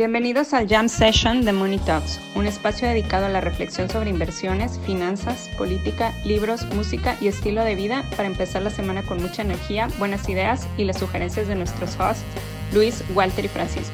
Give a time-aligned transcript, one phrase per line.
[0.00, 4.80] Bienvenidos al Jam Session de Money Talks, un espacio dedicado a la reflexión sobre inversiones,
[4.86, 9.88] finanzas, política, libros, música y estilo de vida para empezar la semana con mucha energía,
[9.98, 12.24] buenas ideas y las sugerencias de nuestros hosts,
[12.72, 13.92] Luis, Walter y Francisco.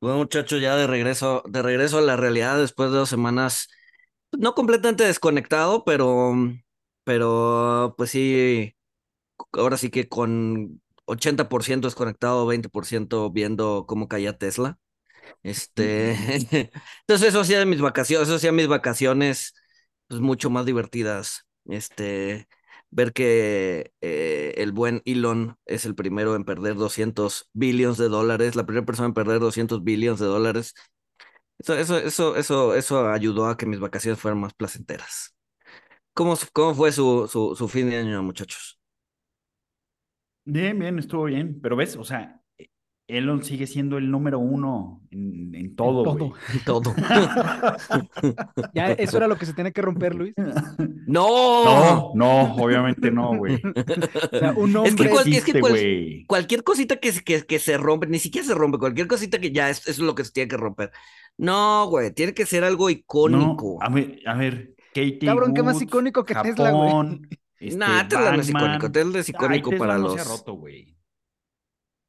[0.00, 3.68] Bueno, muchachos, ya de regreso, de regreso a la realidad después de dos semanas
[4.38, 6.34] no completamente desconectado, pero,
[7.04, 8.74] pero pues sí,
[9.52, 14.78] ahora sí que con 80% desconectado, 20% viendo cómo caía Tesla.
[15.42, 16.12] Este,
[17.02, 19.54] entonces eso hacía mis vacaciones, eso hacía mis vacaciones
[20.08, 21.46] pues mucho más divertidas.
[21.66, 22.48] Este,
[22.90, 28.56] ver que eh, el buen Elon es el primero en perder 200 billones de dólares,
[28.56, 30.74] la primera persona en perder 200 billones de dólares
[31.72, 35.34] eso, eso, eso, eso, ayudó a que mis vacaciones fueran más placenteras.
[36.14, 38.80] ¿Cómo, cómo fue su, su, su fin de año, muchachos?
[40.46, 41.60] Bien, bien, estuvo bien.
[41.60, 42.42] Pero ves, o sea,
[43.06, 46.12] Elon sigue siendo el número uno en, en todo.
[46.12, 46.32] En todo.
[46.52, 46.94] En todo.
[48.74, 50.34] ya, eso era lo que se tiene que romper, Luis.
[51.06, 51.64] No.
[51.64, 53.60] No, no, obviamente no, güey.
[54.32, 57.42] O sea, un hombre es que, cual, existe, es que cual, cualquier cosita que, que,
[57.44, 60.14] que, se rompe, ni siquiera se rompe, cualquier cosita que ya es, eso es lo
[60.14, 60.92] que se tiene que romper.
[61.36, 63.78] No, güey, tiene que ser algo icónico.
[63.80, 67.20] No, a ver, a ver, Katie Cabrón, Woods, qué más icónico que Japón, Tesla, güey.
[67.60, 70.14] Este, nah, Tesla no es icónico, Tesla es icónico Ay, Tesla para no los...
[70.14, 70.96] Se ha roto, güey.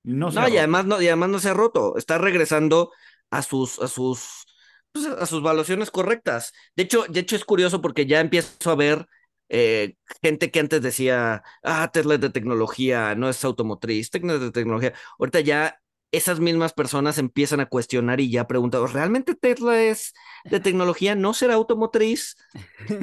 [0.06, 1.98] No, se No, ha y además no, y además no se ha roto.
[1.98, 2.92] Está regresando
[3.32, 4.46] a sus, a sus,
[4.92, 6.54] pues, a sus valuaciones correctas.
[6.76, 9.08] De hecho, de hecho es curioso porque ya empiezo a ver
[9.50, 14.42] eh, gente que antes decía, ah, Tesla es de tecnología, no es automotriz, Tesla es
[14.42, 14.94] de tecnología.
[15.20, 15.80] Ahorita ya
[16.16, 20.14] esas mismas personas empiezan a cuestionar y ya preguntan, ¿realmente Tesla es
[20.46, 21.16] de tecnología?
[21.16, 22.36] ¿No será automotriz?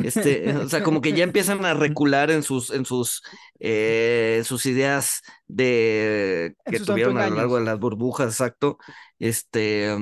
[0.05, 3.23] Este, o sea, como que ya empiezan a recular en sus, en sus,
[3.61, 8.79] eh, sus ideas de que sus tuvieron a lo largo de las burbujas, exacto.
[9.19, 9.97] Este,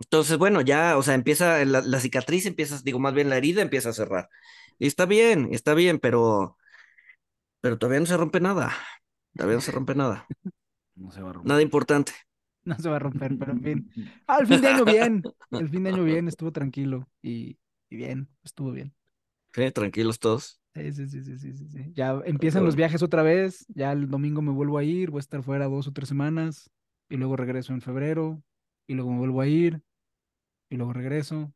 [0.00, 3.62] entonces, bueno, ya, o sea, empieza la, la cicatriz, empieza, digo, más bien la herida
[3.62, 4.28] empieza a cerrar.
[4.78, 6.56] Y está bien, está bien, pero,
[7.60, 8.74] pero todavía no se rompe nada.
[9.34, 10.26] Todavía no se rompe nada.
[10.98, 11.48] No se va a romper.
[11.50, 12.14] Nada importante.
[12.76, 13.90] No se va a romper, pero en fin.
[14.26, 15.22] Ah, el fin de año bien.
[15.56, 17.08] El fin de año bien, estuvo tranquilo.
[17.22, 17.58] Y,
[17.90, 18.94] y bien, estuvo bien.
[19.54, 20.60] Sí, tranquilos todos.
[20.74, 21.92] Sí, sí, sí, sí, sí, sí.
[21.94, 23.64] Ya empiezan los viajes otra vez.
[23.68, 25.10] Ya el domingo me vuelvo a ir.
[25.10, 26.70] Voy a estar fuera dos o tres semanas.
[27.08, 28.42] Y luego regreso en febrero.
[28.86, 29.80] Y luego me vuelvo a ir.
[30.70, 31.52] Y luego regreso.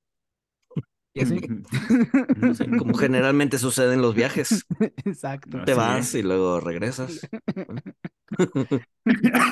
[1.15, 1.41] Y así.
[2.55, 4.65] Sí, como generalmente sucede en los viajes.
[5.05, 5.59] Exacto.
[5.65, 6.15] Te Así vas es.
[6.15, 7.21] y luego regresas.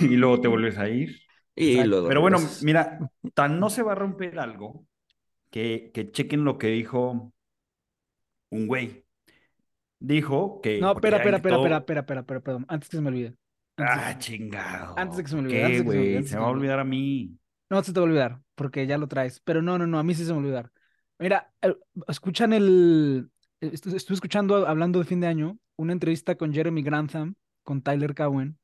[0.00, 1.20] y luego te vuelves a ir.
[1.60, 2.98] Y Pero bueno, mira,
[3.34, 4.86] tan no se va a romper algo
[5.50, 7.32] que, que chequen lo que dijo
[8.50, 9.04] un güey.
[10.00, 10.80] Dijo que.
[10.80, 12.64] No, espera, espera, espera, espera, espera, espera, espera, perdón.
[12.68, 13.34] Antes que se me olvide.
[13.76, 14.94] Antes de que Ah, chingado.
[14.97, 16.16] Antes de que se me ¿Por olvide, qué, se me olvide, güey?
[16.16, 17.38] antes Se de va a olvidar a mí.
[17.70, 19.41] No se te va a olvidar, porque ya lo traes.
[19.41, 20.72] Pero no, no, no, a mí sí se me va a olvidar.
[21.18, 21.74] Mira, eh,
[22.06, 23.30] escuchan el.
[23.60, 27.82] eh, estu- Estuve escuchando, hablando de fin de año, una entrevista con Jeremy Grantham, con
[27.82, 28.56] Tyler Cowen.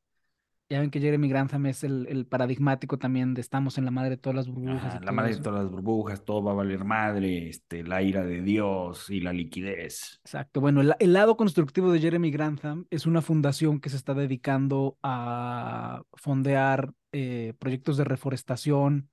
[0.71, 4.11] Ya ven que Jeremy Grantham es el, el paradigmático también de estamos en la madre
[4.11, 6.85] de todas las burbujas Ajá, la madre de todas las burbujas, todo va a valer
[6.85, 10.21] madre, este, la ira de Dios y la liquidez.
[10.25, 10.61] Exacto.
[10.61, 14.97] Bueno, el, el lado constructivo de Jeremy Grantham es una fundación que se está dedicando
[15.03, 19.11] a fondear eh, proyectos de reforestación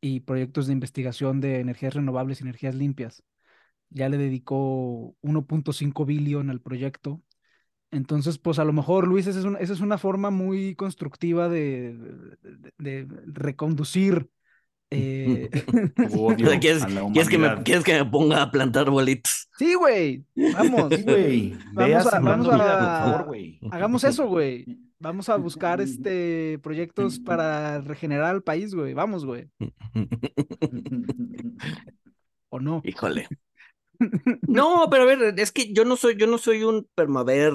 [0.00, 3.22] y proyectos de investigación de energías renovables y energías limpias.
[3.90, 7.22] Ya le dedicó 1.5 billón al proyecto.
[7.92, 11.48] Entonces, pues a lo mejor, Luis, esa es una, esa es una forma muy constructiva
[11.48, 11.94] de,
[12.78, 14.28] de- de reconducir.
[14.90, 15.48] eh,
[16.18, 17.64] odio ¿quieres, quieres que me, humanidad.
[17.64, 19.48] ¿Quieres que me ponga a plantar bolitos?
[19.58, 20.24] Sí, güey.
[20.34, 20.92] Vamos.
[20.94, 21.58] Sí, güey.
[21.74, 23.60] Vamos a- vamos vida, a- por favor, güey.
[23.70, 24.64] Hagamos eso, güey.
[24.98, 28.94] Vamos a buscar este proyectos para regenerar al país, güey.
[28.94, 29.48] Vamos, güey.
[32.48, 32.80] ¿O no?
[32.84, 33.28] Híjole.
[34.48, 37.52] No, pero a ver, es que yo no soy, yo no soy un permaver.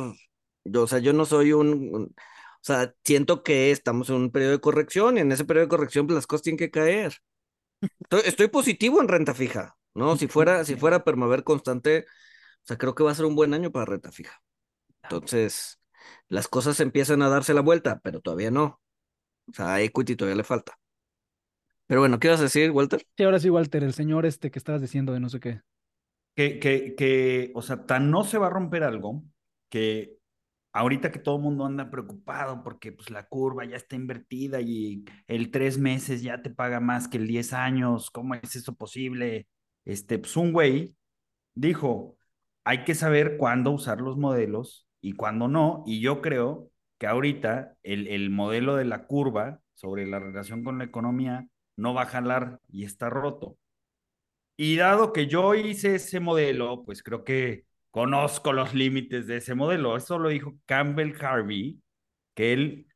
[0.72, 4.31] Yo, o sea, yo no soy un, un- o sea, siento que estamos en un
[4.31, 7.14] periodo de corrección y en ese periodo de corrección pues, las cosas tienen que caer.
[8.02, 10.18] Estoy, estoy positivo en renta fija, ¿no?
[10.18, 12.06] Si fuera, si fuera permaver constante,
[12.64, 14.42] o sea, creo que va a ser un buen año para renta fija.
[15.04, 15.80] Entonces,
[16.30, 18.81] las cosas empiezan a darse la vuelta, pero todavía no.
[19.52, 20.80] O sea, a equity todavía le falta.
[21.88, 23.06] Pero bueno, ¿qué vas a decir, Walter?
[23.18, 25.62] Sí, ahora sí, Walter, el señor este que estabas diciendo de no sé qué.
[26.36, 29.24] Que, que, que, o sea, tan no se va a romper algo
[29.69, 30.17] que
[30.77, 35.03] ahorita que todo el mundo anda preocupado porque pues la curva ya está invertida y
[35.27, 39.47] el tres meses ya te paga más que el 10 años, ¿cómo es eso posible?
[39.85, 40.95] Este, pues un güey
[41.56, 42.18] dijo,
[42.63, 46.69] hay que saber cuándo usar los modelos y cuándo no, y yo creo
[47.00, 51.94] que ahorita el, el modelo de la curva sobre la relación con la economía no
[51.94, 53.57] va a jalar y está roto.
[54.57, 57.67] Y dado que yo hice ese modelo, pues creo que
[57.97, 59.97] conozco los límites de ese modelo.
[59.97, 61.81] Eso lo dijo Campbell Harvey,
[62.35, 62.88] que él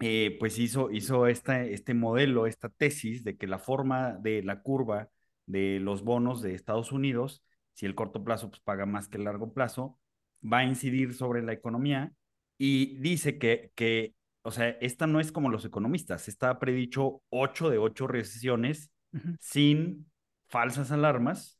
[0.00, 4.60] eh, pues hizo, hizo esta, este modelo, esta tesis de que la forma de la
[4.60, 5.08] curva
[5.46, 7.42] de los bonos de Estados Unidos,
[7.72, 9.98] si el corto plazo pues, paga más que el largo plazo,
[10.42, 12.12] va a incidir sobre la economía
[12.58, 17.70] y dice que, que, o sea, esta no es como los economistas, está predicho ocho
[17.70, 18.90] de ocho recesiones
[19.40, 20.12] sin
[20.48, 21.58] falsas alarmas.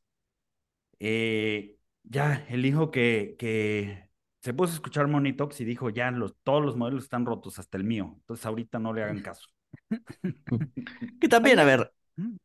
[1.01, 4.09] Eh, ya, él dijo que, que
[4.43, 7.79] se puso a escuchar Monitox y dijo, ya, los, todos los modelos están rotos, hasta
[7.79, 8.15] el mío.
[8.21, 9.49] Entonces ahorita no le hagan caso.
[11.21, 11.93] que también, a ver,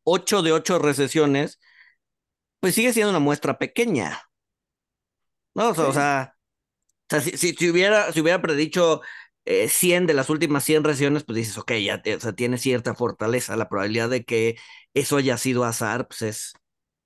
[0.03, 1.59] ocho de ocho recesiones,
[2.59, 4.21] pues sigue siendo una muestra pequeña.
[5.53, 5.69] ¿No?
[5.69, 5.94] O sea, o
[7.09, 9.01] sea, si, si, hubiera, si hubiera predicho
[9.45, 12.95] eh, 100 de las últimas 100 recesiones, pues dices, ok, ya o sea, tiene cierta
[12.95, 13.57] fortaleza.
[13.57, 14.57] La probabilidad de que
[14.94, 16.53] eso haya sido azar, pues es,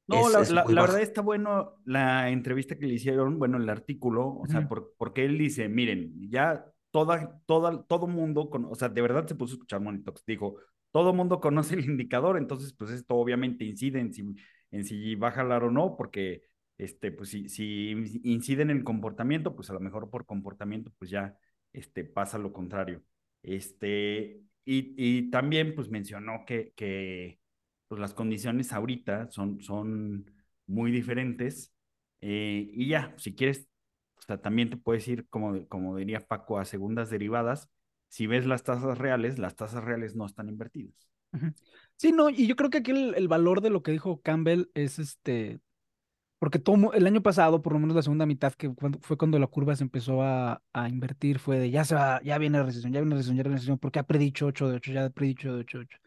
[0.08, 4.68] no, la, verdad está bueno la entrevista que le hicieron, bueno, el artículo, o sea,
[4.98, 9.54] porque él dice, miren, ya toda, toda, todo mundo, o sea, de verdad se puso
[9.54, 10.58] a escuchar Monitox, dijo,
[10.92, 14.36] todo mundo conoce el indicador, entonces, pues esto obviamente incide en si,
[14.72, 16.44] en si va a jalar o no, porque,
[16.78, 17.92] este, pues si, si
[18.24, 21.38] incide en el comportamiento, pues a lo mejor por comportamiento, pues ya,
[21.72, 23.02] este, pasa lo contrario.
[23.42, 27.40] Este, y, y también, pues mencionó que, que
[27.94, 30.26] pues las condiciones ahorita son, son
[30.66, 31.72] muy diferentes.
[32.22, 33.68] Eh, y ya, si quieres,
[34.42, 37.70] también te puedes ir, como, como diría Paco, a segundas derivadas.
[38.10, 41.08] Si ves las tasas reales, las tasas reales no están invertidas.
[41.98, 44.98] Sí, no, y yo creo que aquí el, valor de lo que dijo Campbell es
[44.98, 45.60] este,
[46.40, 49.46] porque todo, el año pasado, por lo menos la segunda mitad, que fue cuando la
[49.46, 52.92] curva se empezó a, a, invertir, fue de ya se va, ya viene la recesión,
[52.92, 55.06] ya viene la recesión, ya viene la recesión, porque ha predicho 8 de 8, ya
[55.06, 56.03] ha predicho de 8 de 8.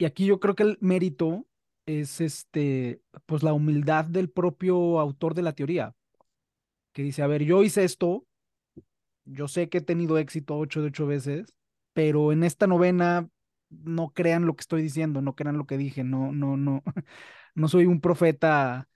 [0.00, 1.46] Y aquí yo creo que el mérito
[1.84, 5.94] es este, pues la humildad del propio autor de la teoría,
[6.94, 8.26] que dice, a ver, yo hice esto,
[9.26, 11.54] yo sé que he tenido éxito ocho de ocho veces,
[11.92, 13.28] pero en esta novena
[13.68, 16.82] no crean lo que estoy diciendo, no crean lo que dije, no, no, no,
[17.54, 18.88] no soy un profeta.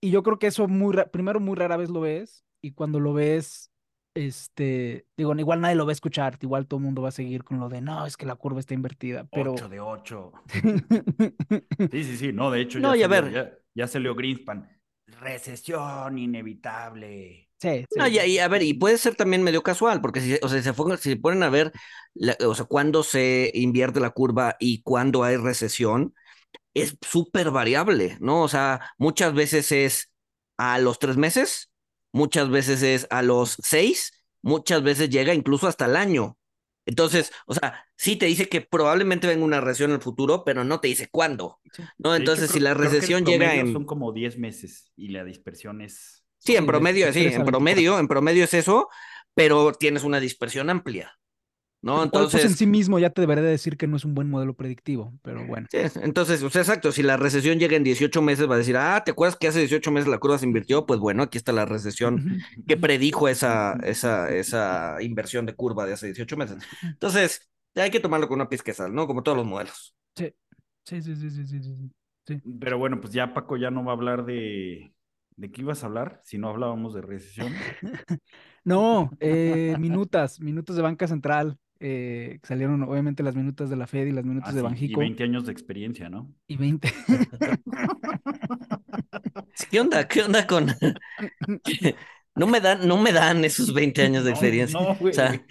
[0.00, 3.14] Y yo creo que eso muy, primero muy rara vez lo ves, y cuando lo
[3.14, 3.71] ves,
[4.14, 7.44] este, digo, igual nadie lo va a escuchar, igual todo el mundo va a seguir
[7.44, 9.52] con lo de, no, es que la curva está invertida, pero...
[9.52, 10.32] 8 de 8.
[11.90, 13.32] sí, sí, sí, no, de hecho, no, ya, salió, ver.
[13.32, 14.68] Ya, ya, salió Greenspan.
[15.06, 17.48] Recesión inevitable.
[17.58, 17.98] Sí, sí.
[17.98, 20.62] No, y, y, a ver, y puede ser también medio casual, porque si, o sea,
[20.62, 21.72] se, fue, si se ponen a ver,
[22.14, 26.14] la, o sea, cuándo se invierte la curva y cuándo hay recesión,
[26.74, 28.42] es súper variable, ¿no?
[28.42, 30.12] O sea, muchas veces es
[30.56, 31.71] a los tres meses,
[32.12, 34.12] muchas veces es a los seis,
[34.42, 36.36] muchas veces llega incluso hasta el año.
[36.84, 40.64] Entonces, o sea, sí te dice que probablemente venga una recesión en el futuro, pero
[40.64, 41.60] no te dice cuándo.
[41.98, 42.16] ¿no?
[42.16, 43.72] Entonces, hecho, si la recesión llega en.
[43.72, 46.24] Son como 10 meses y la dispersión es.
[46.38, 48.88] Sí, en promedio, sí, en promedio, en promedio es eso,
[49.32, 51.16] pero tienes una dispersión amplia.
[51.82, 52.04] ¿No?
[52.04, 54.54] Entonces, pues en sí mismo ya te debería decir que no es un buen modelo
[54.54, 55.66] predictivo, pero bueno.
[55.70, 58.76] Sí, entonces, o sea, exacto, si la recesión llega en 18 meses, va a decir,
[58.76, 60.86] ah, ¿te acuerdas que hace 18 meses la curva se invirtió?
[60.86, 65.94] Pues bueno, aquí está la recesión que predijo esa, esa, esa inversión de curva de
[65.94, 66.58] hace 18 meses.
[66.82, 69.08] Entonces, hay que tomarlo con una pizca sal, ¿no?
[69.08, 69.96] Como todos los modelos.
[70.16, 70.32] Sí,
[70.84, 71.90] sí, sí, sí, sí, sí, sí.
[72.26, 72.42] sí.
[72.60, 74.94] Pero bueno, pues ya Paco ya no va a hablar de...
[75.34, 77.52] ¿De qué ibas a hablar si no hablábamos de recesión?
[78.64, 84.06] no, eh, minutas, minutos de banca central eh, salieron obviamente las minutas de la Fed
[84.06, 85.02] y las minutas ah, de sí, Banjico.
[85.02, 86.32] Y 20 años de experiencia, ¿no?
[86.46, 86.92] Y 20.
[89.70, 90.06] ¿Qué onda?
[90.06, 90.66] ¿Qué onda con...?
[92.36, 94.78] no me dan, no me dan esos 20 años de experiencia.
[94.78, 95.44] No, no, o sea,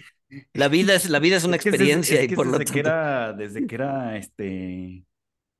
[0.54, 2.46] la vida es, la vida es una es que experiencia es, es que y por
[2.46, 2.72] desde lo tanto...
[2.72, 5.04] que era, desde que era este...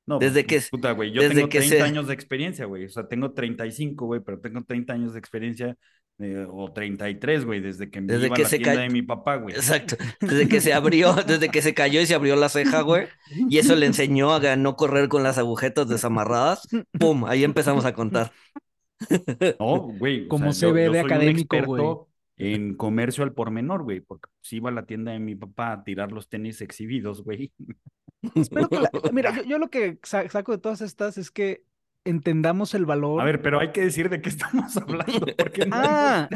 [0.06, 1.82] No, desde que, puta, güey, yo desde tengo que 30 se...
[1.82, 2.86] años de experiencia, güey.
[2.86, 5.76] O sea, tengo 35, güey, pero tengo 30 años de experiencia
[6.22, 8.80] eh, o 33, güey, desde que me desde iba que a la se tienda ca...
[8.82, 9.54] de mi papá, güey.
[9.54, 9.96] Exacto.
[10.20, 13.08] Desde que se abrió, desde que se cayó y se abrió la ceja, güey.
[13.48, 16.68] Y eso le enseñó a no correr con las agujetas desamarradas.
[16.98, 17.24] ¡Pum!
[17.24, 18.32] Ahí empezamos a contar.
[19.58, 20.28] No, güey.
[20.28, 21.82] Como se yo, ve yo de soy académico, güey.
[22.36, 25.72] en comercio al por menor, güey, porque si iba a la tienda de mi papá
[25.72, 27.52] a tirar los tenis exhibidos, güey.
[28.34, 28.90] Espero que la...
[29.12, 31.64] Mira, yo, yo, lo que saco de todas estas es que
[32.04, 33.20] entendamos el valor.
[33.20, 35.26] A ver, pero hay que decir de qué estamos hablando.
[35.36, 36.28] Porque no ah,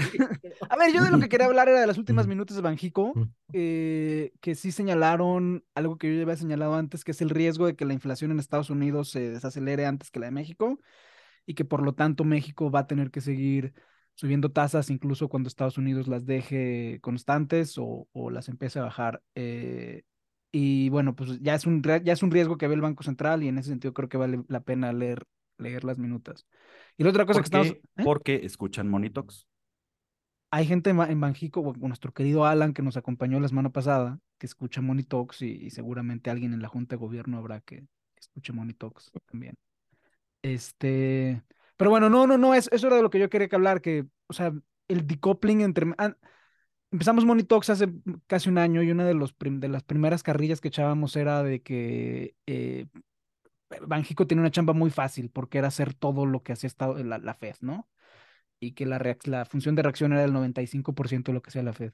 [0.68, 3.12] a ver, yo de lo que quería hablar era de las últimas minutos de Banjico,
[3.52, 7.66] eh, que sí señalaron algo que yo ya había señalado antes, que es el riesgo
[7.66, 10.78] de que la inflación en Estados Unidos se desacelere antes que la de México.
[11.46, 13.73] y que por lo tanto México va a tener que seguir
[14.14, 19.23] subiendo tasas incluso cuando Estados Unidos las deje constantes o, o las empiece a bajar.
[19.35, 20.02] Eh,
[20.52, 23.42] y bueno, pues ya es, un, ya es un riesgo que ve el Banco Central
[23.42, 25.25] y en ese sentido creo que vale la pena leer,
[25.59, 26.47] leer las minutas.
[26.97, 27.69] Y la otra cosa que estamos...
[27.69, 27.81] ¿eh?
[28.05, 29.47] Porque escuchan Monitox.
[30.51, 34.81] Hay gente en Banjico, nuestro querido Alan que nos acompañó la semana pasada, que escucha
[34.81, 37.85] Monitox y, y seguramente alguien en la Junta de Gobierno habrá que
[38.17, 39.55] escuche Monitox también.
[40.43, 41.43] Este,
[41.77, 43.81] pero bueno, no, no, no, eso, eso era de lo que yo quería que hablar,
[43.81, 44.53] que, o sea,
[44.89, 45.93] el decoupling entre...
[45.99, 46.17] Ah,
[46.91, 47.89] empezamos Monitox hace
[48.27, 51.61] casi un año y una de, los de las primeras carrillas que echábamos era de
[51.61, 52.87] que eh,
[53.87, 56.70] Banjico tiene una chamba muy fácil porque era hacer todo lo que hacía
[57.04, 57.88] la, la Fed, ¿no?
[58.61, 61.73] Y que la, la función de reacción era del 95% de lo que hacía la
[61.73, 61.92] Fed.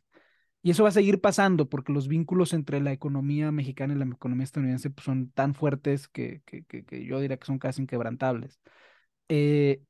[0.63, 4.05] Y eso va a seguir pasando porque los vínculos entre la economía mexicana y la
[4.05, 8.61] economía estadounidense pues, son tan fuertes que, que, que, yo diría que son casi inquebrantables.
[9.29, 9.83] Eh,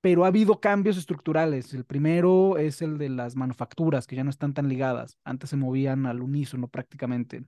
[0.00, 1.74] pero ha habido cambios estructurales.
[1.74, 5.18] El primero es el de las manufacturas, que ya no están tan ligadas.
[5.24, 7.44] Antes se movían al unísono prácticamente.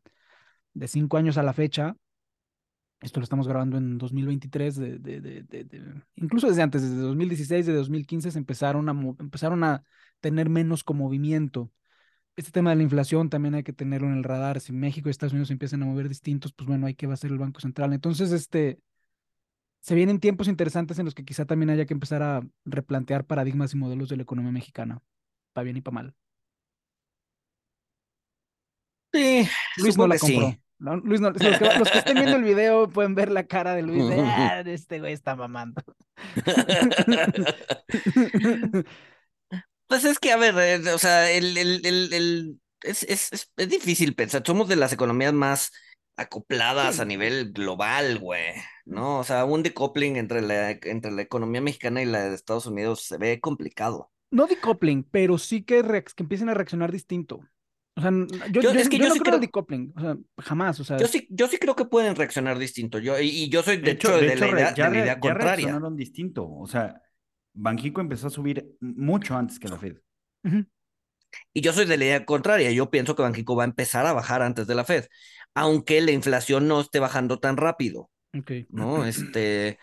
[0.75, 1.97] De cinco años a la fecha,
[3.01, 7.73] esto lo estamos grabando en 2023, de, de, de, incluso desde antes, desde 2016, de
[7.73, 9.85] 2015, se empezaron a, empezaron a
[10.21, 11.71] tener menos como movimiento
[12.39, 14.61] este tema de la inflación también hay que tenerlo en el radar.
[14.61, 17.17] Si México y Estados Unidos empiezan a mover distintos, pues bueno, hay que va a
[17.17, 17.93] ser el Banco Central.
[17.93, 18.79] Entonces, este,
[19.81, 23.75] se vienen tiempos interesantes en los que quizá también haya que empezar a replantear paradigmas
[23.75, 25.03] y modelos de la economía mexicana,
[25.53, 26.15] para bien y para mal.
[29.13, 30.57] Sí, Luis no la compró.
[30.79, 31.41] Luis no, los,
[31.91, 35.13] que, estén viendo el video pueden ver la cara de Luis de, ah, este güey
[35.13, 35.83] está mamando.
[39.89, 44.15] Pues es que, a ver, eh, o sea, el, el, el, es, es, es, difícil
[44.15, 44.43] pensar.
[44.45, 45.73] Somos de las economías más
[46.15, 48.53] acopladas a nivel global, güey,
[48.85, 49.19] ¿no?
[49.19, 53.05] O sea, un decoupling entre la, entre la economía mexicana y la de Estados Unidos
[53.05, 54.11] se ve complicado.
[54.31, 57.41] No decoupling, pero sí que, que empiecen a reaccionar distinto.
[57.99, 58.13] O sea,
[58.53, 60.99] yo, yo, es que yo, no sí creo decoupling, o sea, jamás, o sea.
[60.99, 63.01] Yo sí, yo sí creo que pueden reaccionar distinto.
[63.01, 65.57] Yo, y, yo soy, de, hecho, de, la idea, ya, de la idea contraria.
[65.57, 67.03] reaccionaron distinto, o sea,
[67.55, 69.97] Banjico empezó a subir mucho antes que la Fed.
[71.53, 72.71] Y yo soy de la idea contraria.
[72.71, 75.07] Yo pienso que Banjico va a empezar a bajar antes de la Fed,
[75.55, 78.11] aunque la inflación no esté bajando tan rápido.
[78.71, 79.05] ¿No?
[79.07, 79.79] Este.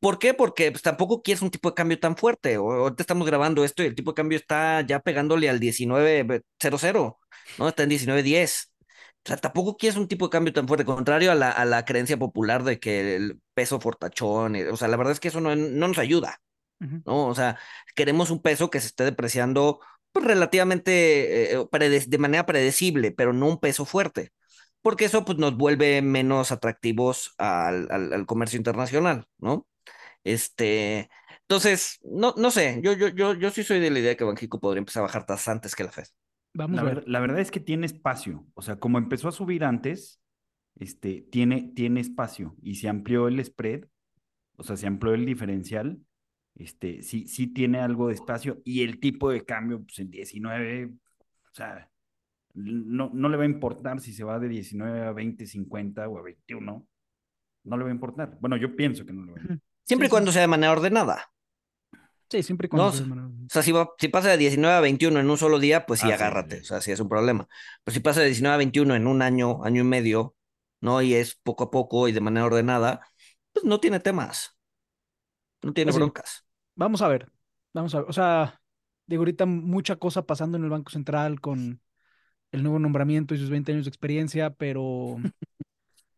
[0.00, 0.34] ¿Por qué?
[0.34, 2.56] Porque pues, tampoco quieres un tipo de cambio tan fuerte.
[2.56, 7.18] Ahorita estamos grabando esto y el tipo de cambio está ya pegándole al 19.00,
[7.58, 7.68] ¿no?
[7.68, 8.72] Está en 19.10.
[9.24, 11.84] O sea, tampoco quieres un tipo de cambio tan fuerte, contrario a la, a la
[11.84, 15.40] creencia popular de que el peso fortachón, eh, o sea, la verdad es que eso
[15.40, 16.40] no, no nos ayuda.
[16.78, 17.26] ¿no?
[17.26, 17.58] O sea,
[17.94, 19.80] queremos un peso que se esté depreciando
[20.12, 21.66] pues, relativamente eh,
[22.06, 24.32] de manera predecible, pero no un peso fuerte,
[24.82, 29.66] porque eso pues, nos vuelve menos atractivos al, al, comercio internacional, ¿no?
[30.26, 31.08] Este,
[31.42, 34.24] entonces, no, no sé, yo, yo, yo, yo sí soy de la idea de que
[34.24, 36.06] Banxico podría empezar a bajar tasas antes que la Fed.
[36.54, 37.04] Vamos a ver.
[37.06, 40.20] La verdad es que tiene espacio, o sea, como empezó a subir antes,
[40.78, 43.84] este, tiene, tiene espacio y se amplió el spread,
[44.56, 46.00] o sea, se amplió el diferencial
[46.56, 50.86] este, sí, sí tiene algo de espacio y el tipo de cambio, pues en 19,
[50.86, 51.90] o sea,
[52.54, 56.18] no, no le va a importar si se va de 19 a 20, 50 o
[56.18, 56.88] a 21,
[57.64, 58.38] no le va a importar.
[58.40, 59.65] Bueno, yo pienso que no le va a importar.
[59.86, 61.30] Siempre y cuando sea de manera ordenada.
[62.28, 63.46] Sí, siempre y cuando sea de manera ordenada.
[63.46, 66.10] O sea, si, si, pasa de 19 a 21 en un solo día, pues sí,
[66.10, 66.60] ah, agárrate.
[66.60, 67.48] O sea, sí es un problema.
[67.84, 70.34] Pero si pasa de 19 a 21 en un año, año y medio,
[70.80, 71.02] ¿no?
[71.02, 73.00] Y es poco a poco y de manera ordenada,
[73.52, 74.56] pues no tiene temas.
[75.62, 76.44] No tiene pues broncas.
[76.74, 77.30] Vamos a ver,
[77.72, 78.10] vamos a ver.
[78.10, 78.60] O sea,
[79.06, 81.80] digo, ahorita mucha cosa pasando en el Banco Central con
[82.52, 85.16] el nuevo nombramiento y sus 20 años de experiencia, pero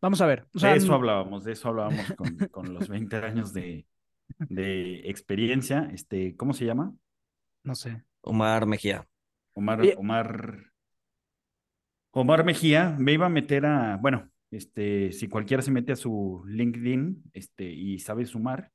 [0.00, 0.47] vamos a ver.
[0.52, 2.07] de eso hablábamos, de eso hablábamos
[2.50, 3.87] con, los 20 años de,
[5.05, 5.90] experiencia.
[5.93, 6.95] Este, ¿Cómo se llama?
[7.64, 8.05] No sé.
[8.21, 9.07] Omar Mejía.
[9.55, 10.73] Omar, Omar,
[12.12, 16.45] Omar Mejía me iba a meter a, bueno, este, si cualquiera se mete a su
[16.47, 18.71] LinkedIn, este, y sabe sumar,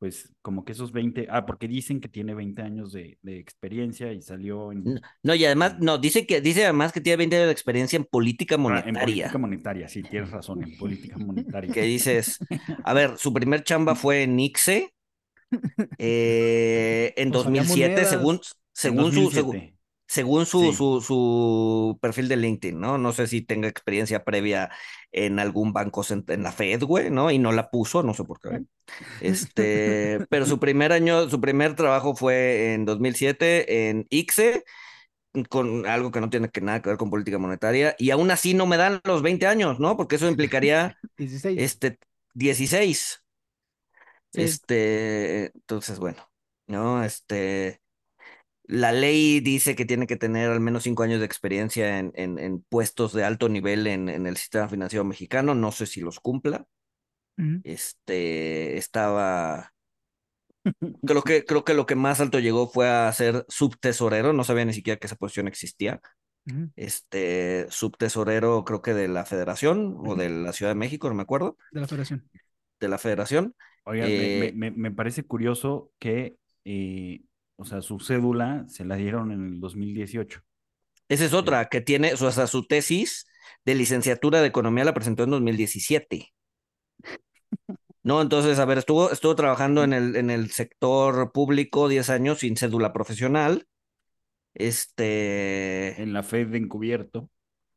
[0.00, 4.22] pues como que esos 20, ah, porque dicen que tiene 20 años de, experiencia y
[4.22, 4.98] salió en...
[5.22, 8.06] No, y además, no, dice que dice además que tiene 20 años de experiencia en
[8.06, 8.94] política monetaria.
[8.96, 11.70] Ah, en política monetaria, sí, tienes razón, en política monetaria.
[11.70, 12.38] Que dices,
[12.82, 14.94] a ver, su primer chamba fue en ICSE
[15.98, 18.40] eh, en 2007, pues según,
[18.72, 19.30] según su...
[19.30, 19.79] Según, según su,
[20.10, 22.98] su, su, perfil de LinkedIn, ¿no?
[22.98, 24.70] No sé si tenga experiencia previa
[25.12, 27.30] en algún banco en la Fed, güey, ¿no?
[27.30, 28.64] Y no la puso, no sé por qué.
[29.20, 34.64] Este, pero su primer año, su primer trabajo fue en 2007 en ICSE,
[35.48, 38.52] con algo que no tiene que nada que ver con política monetaria, y aún así
[38.52, 39.96] no me dan los 20 años, ¿no?
[39.96, 41.56] Porque eso implicaría 16.
[41.60, 41.98] Este,
[42.34, 43.22] 16.
[44.32, 44.42] Sí.
[44.42, 46.28] Este, entonces, bueno,
[46.66, 47.04] ¿no?
[47.04, 47.79] Este,
[48.70, 52.38] la ley dice que tiene que tener al menos cinco años de experiencia en, en,
[52.38, 55.54] en puestos de alto nivel en, en el sistema financiero mexicano.
[55.54, 56.66] No sé si los cumpla.
[57.62, 59.72] Este, estaba,
[61.04, 64.32] creo que, creo que lo que más alto llegó fue a ser subtesorero.
[64.32, 66.00] No sabía ni siquiera que esa posición existía.
[66.76, 70.16] Este, subtesorero, creo que de la Federación o Ujú.
[70.16, 72.30] de la Ciudad de México, no me acuerdo, De la federación.
[72.80, 73.54] de la Federación.
[73.84, 77.22] Oigan, me, Eh, me- me- me parece curioso que, eh,
[77.60, 80.40] o sea, su cédula se la dieron en el 2018.
[81.08, 83.26] Esa es otra, que tiene, o sea, su tesis
[83.66, 86.32] de licenciatura de Economía la presentó en 2017.
[88.02, 92.38] No, entonces, a ver, estuvo, estuvo trabajando en el, en el sector público 10 años
[92.38, 93.66] sin cédula profesional.
[94.54, 97.28] Este, En la Fed de encubierto.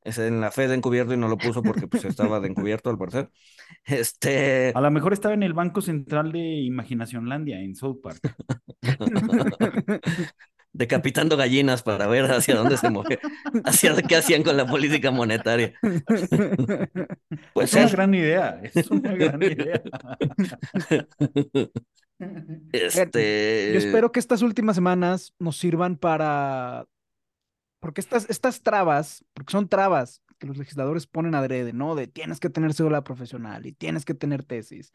[0.03, 2.89] Es en la Fed de encubierto y no lo puso porque pues estaba de encubierto
[2.89, 3.29] al parecer.
[3.85, 8.19] Este, A lo mejor estaba en el Banco Central de Imaginacionlandia, en South Park.
[10.73, 13.19] decapitando gallinas para ver hacia dónde se mueve,
[13.63, 15.73] hacia qué hacían con la política monetaria.
[17.53, 19.81] Pues es una gran idea, es una gran idea.
[22.71, 26.85] Este, Yo espero que estas últimas semanas nos sirvan para.
[27.83, 31.95] Porque estas, estas trabas, porque son trabas que los legisladores ponen adrede, ¿no?
[31.95, 34.91] De tienes que tener cédula profesional y tienes que tener tesis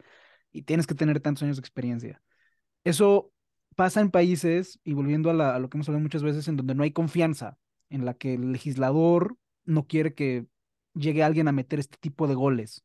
[0.52, 2.22] y tienes que tener tantos años de experiencia.
[2.84, 3.32] Eso
[3.76, 6.56] pasa en países, y volviendo a, la- a lo que hemos hablado muchas veces, en
[6.56, 7.58] donde no hay confianza,
[7.90, 10.46] en la que el legislador no quiere que
[10.94, 12.84] llegue alguien a meter este tipo de goles.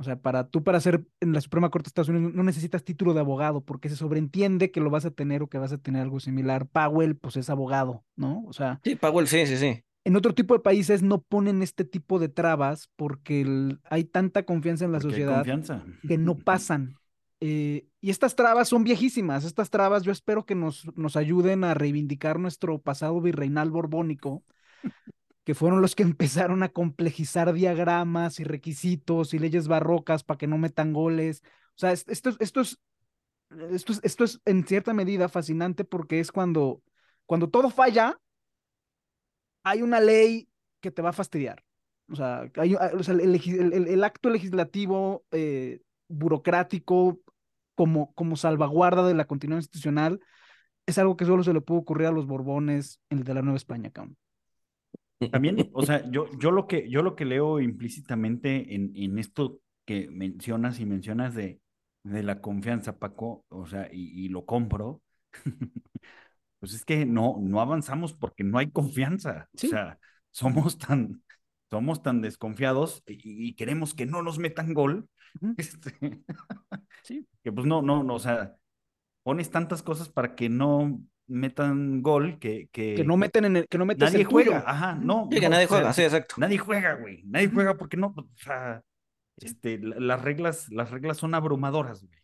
[0.00, 2.84] O sea, para tú para ser en la Suprema Corte de Estados Unidos no necesitas
[2.84, 5.78] título de abogado porque se sobreentiende que lo vas a tener o que vas a
[5.78, 6.66] tener algo similar.
[6.68, 8.44] Powell, pues es abogado, ¿no?
[8.46, 9.82] O sea, sí, Powell, sí, sí, sí.
[10.04, 14.44] en otro tipo de países no ponen este tipo de trabas porque el- hay tanta
[14.44, 15.44] confianza en la Porque sociedad
[16.06, 16.96] que no pasan.
[17.40, 19.44] Eh, y estas trabas son viejísimas.
[19.44, 24.44] Estas trabas yo espero que nos, nos ayuden a reivindicar nuestro pasado virreinal borbónico,
[25.48, 26.02] que fueron los que
[26.42, 31.42] empezaron a complejizar diagramas y requisitos y leyes barrocas para que no metan goles.
[31.68, 32.36] O sea, es- esto, es-
[34.02, 36.82] esto, es, en cierta medida fascinante porque es cuando,
[37.24, 38.20] cuando todo falla,
[39.62, 40.50] hay una ley
[40.82, 41.64] que te va a fastidiar.
[42.10, 47.20] O sea, hay, sea, el, acto legislativo eh, burocrático
[47.74, 50.20] como, como salvaguarda de la continuidad institucional
[50.84, 53.40] es algo que solo se le puede ocurrir a los Borbones en el de la
[53.40, 54.18] Nueva España, cabrón.
[55.30, 59.60] También, o sea, yo, yo, lo que, yo lo que leo implícitamente en, en esto
[59.84, 61.60] que mencionas y mencionas de,
[62.04, 65.02] de la confianza, Paco, o sea, y, y lo compro,
[66.60, 69.48] pues es que no, no avanzamos porque no hay confianza.
[69.54, 69.68] Sí.
[69.68, 69.98] O sea,
[70.30, 71.22] somos tan,
[71.70, 75.08] somos tan desconfiados y, y queremos que no nos metan gol.
[75.56, 75.92] Este,
[77.02, 77.26] Sí.
[77.42, 78.56] que pues no, no, no, o sea,
[79.22, 83.68] pones tantas cosas para que no metan gol que, que, Que no meten en el,
[83.68, 84.50] que no metes nadie el tuyo.
[84.50, 84.64] juega.
[84.66, 85.28] Ajá, no.
[85.30, 86.34] Sí, que no, nadie o sea, juega, sí, exacto.
[86.38, 87.22] Nadie juega, güey.
[87.26, 88.82] Nadie juega porque no, o sea,
[89.36, 92.18] este, la- las reglas, las reglas son abrumadoras, güey.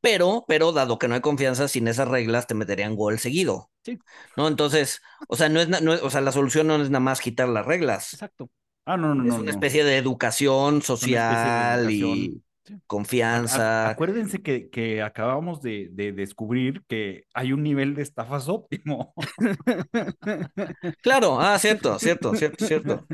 [0.00, 3.70] Pero, pero dado que no hay confianza, sin esas reglas te meterían gol seguido.
[3.84, 3.98] Sí.
[4.36, 4.48] ¿No?
[4.48, 7.20] Entonces, o sea, no es, no es- o sea, la solución no es nada más
[7.20, 8.12] quitar las reglas.
[8.12, 8.50] Exacto.
[8.84, 9.34] Ah, no, no, Es no.
[9.36, 9.50] una no.
[9.50, 12.42] especie de educación Es una especie de social y
[12.86, 13.90] confianza.
[13.90, 19.14] acuérdense que, que acabamos de, de descubrir que hay un nivel de estafas óptimo.
[21.02, 23.06] Claro, ah, cierto, cierto, cierto, cierto,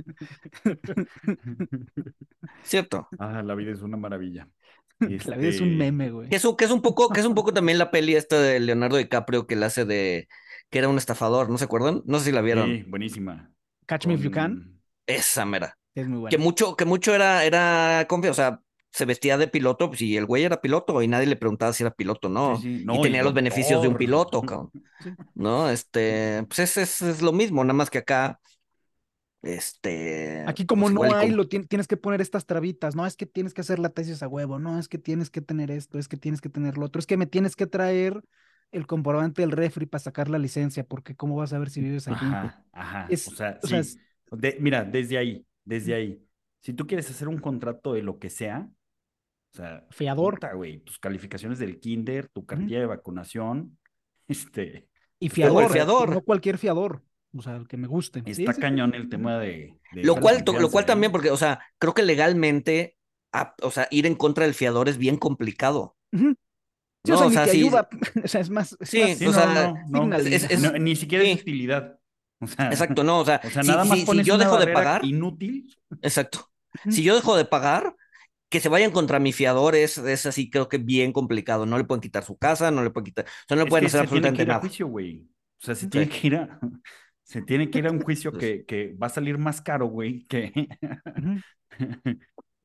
[2.62, 3.08] cierto.
[3.18, 4.48] Ah, la vida es una maravilla.
[5.00, 6.28] La vida es un Este, meme, güey.
[6.28, 8.40] Que es, un- que es un poco, que es un poco también la peli esta
[8.40, 10.28] de Leonardo DiCaprio que le hace de
[10.70, 12.02] que era un estafador, ¿no se acuerdan?
[12.04, 12.68] No sé si la vieron.
[12.68, 13.50] Sí, buenísima.
[13.86, 15.78] Catch Me If You Can Esa mera.
[15.94, 16.44] es muy Que bueno.
[16.44, 18.60] mucho, que mucho era, era confianza, o sea,
[18.92, 21.82] se vestía de piloto, pues y el güey era piloto y nadie le preguntaba si
[21.84, 22.56] era piloto o no.
[22.56, 24.72] Sí, sí, y no, y tenía los beneficios de un piloto, cabrón.
[25.34, 25.70] ¿No?
[25.70, 28.40] Este, pues es, es, es lo mismo, nada más que acá,
[29.42, 30.42] este.
[30.44, 33.06] Aquí como pues no igual hay, como- lo tien- tienes que poner estas trabitas, no
[33.06, 35.70] es que tienes que hacer la tesis a huevo, no es que tienes que tener
[35.70, 38.22] esto, es que tienes que tener lo otro, es que me tienes que traer
[38.72, 42.08] el comprobante del refri para sacar la licencia, porque cómo vas a ver si vives
[42.08, 42.14] aquí.
[42.14, 43.06] Ajá, ajá.
[43.10, 44.00] Es- o sea, o sea, sí.
[44.30, 46.24] De- mira, desde ahí, desde ahí.
[46.60, 48.68] Si tú quieres hacer un contrato de lo que sea,
[49.54, 50.34] o sea, Fiador.
[50.34, 53.78] puta, güey, tus calificaciones del kinder, tu cartilla de vacunación,
[54.28, 56.10] este, Y fiador, el fiador.
[56.10, 57.02] no cualquier fiador,
[57.36, 58.20] o sea, el que me guste.
[58.20, 58.60] Está sí, sí.
[58.60, 60.86] cañón el tema de, de Lo cual, lo cual ¿eh?
[60.86, 62.96] también, porque, o sea, creo que legalmente,
[63.32, 65.96] a- o sea, ir en contra del fiador es bien complicado.
[67.04, 67.88] Sí, No, o sea, o ni sea, te ayuda,
[68.24, 70.50] o sea, es más, es Sí, más Sí, o no, sea, no, no, Signal, es-
[70.50, 71.30] es- no, ni siquiera sí.
[71.32, 71.98] es utilidad.
[72.40, 74.44] O sea, Exacto, no, o sea, O sea, si, nada más si- si yo una
[74.44, 75.74] dejo de pagar, inútil.
[76.02, 76.50] exacto.
[76.88, 77.94] Si yo dejo de pagar,
[78.48, 81.66] que se vayan contra mi fiador es, es así, creo que bien complicado.
[81.66, 83.86] No le pueden quitar su casa, no le pueden quitar, o sea, no le pueden
[83.86, 84.60] hacer absolutamente nada.
[84.60, 85.28] juicio, güey.
[85.62, 86.58] O sea, se tiene que ir a,
[87.24, 90.26] se tiene que ir a un juicio que, que va a salir más caro, güey,
[90.26, 90.52] que,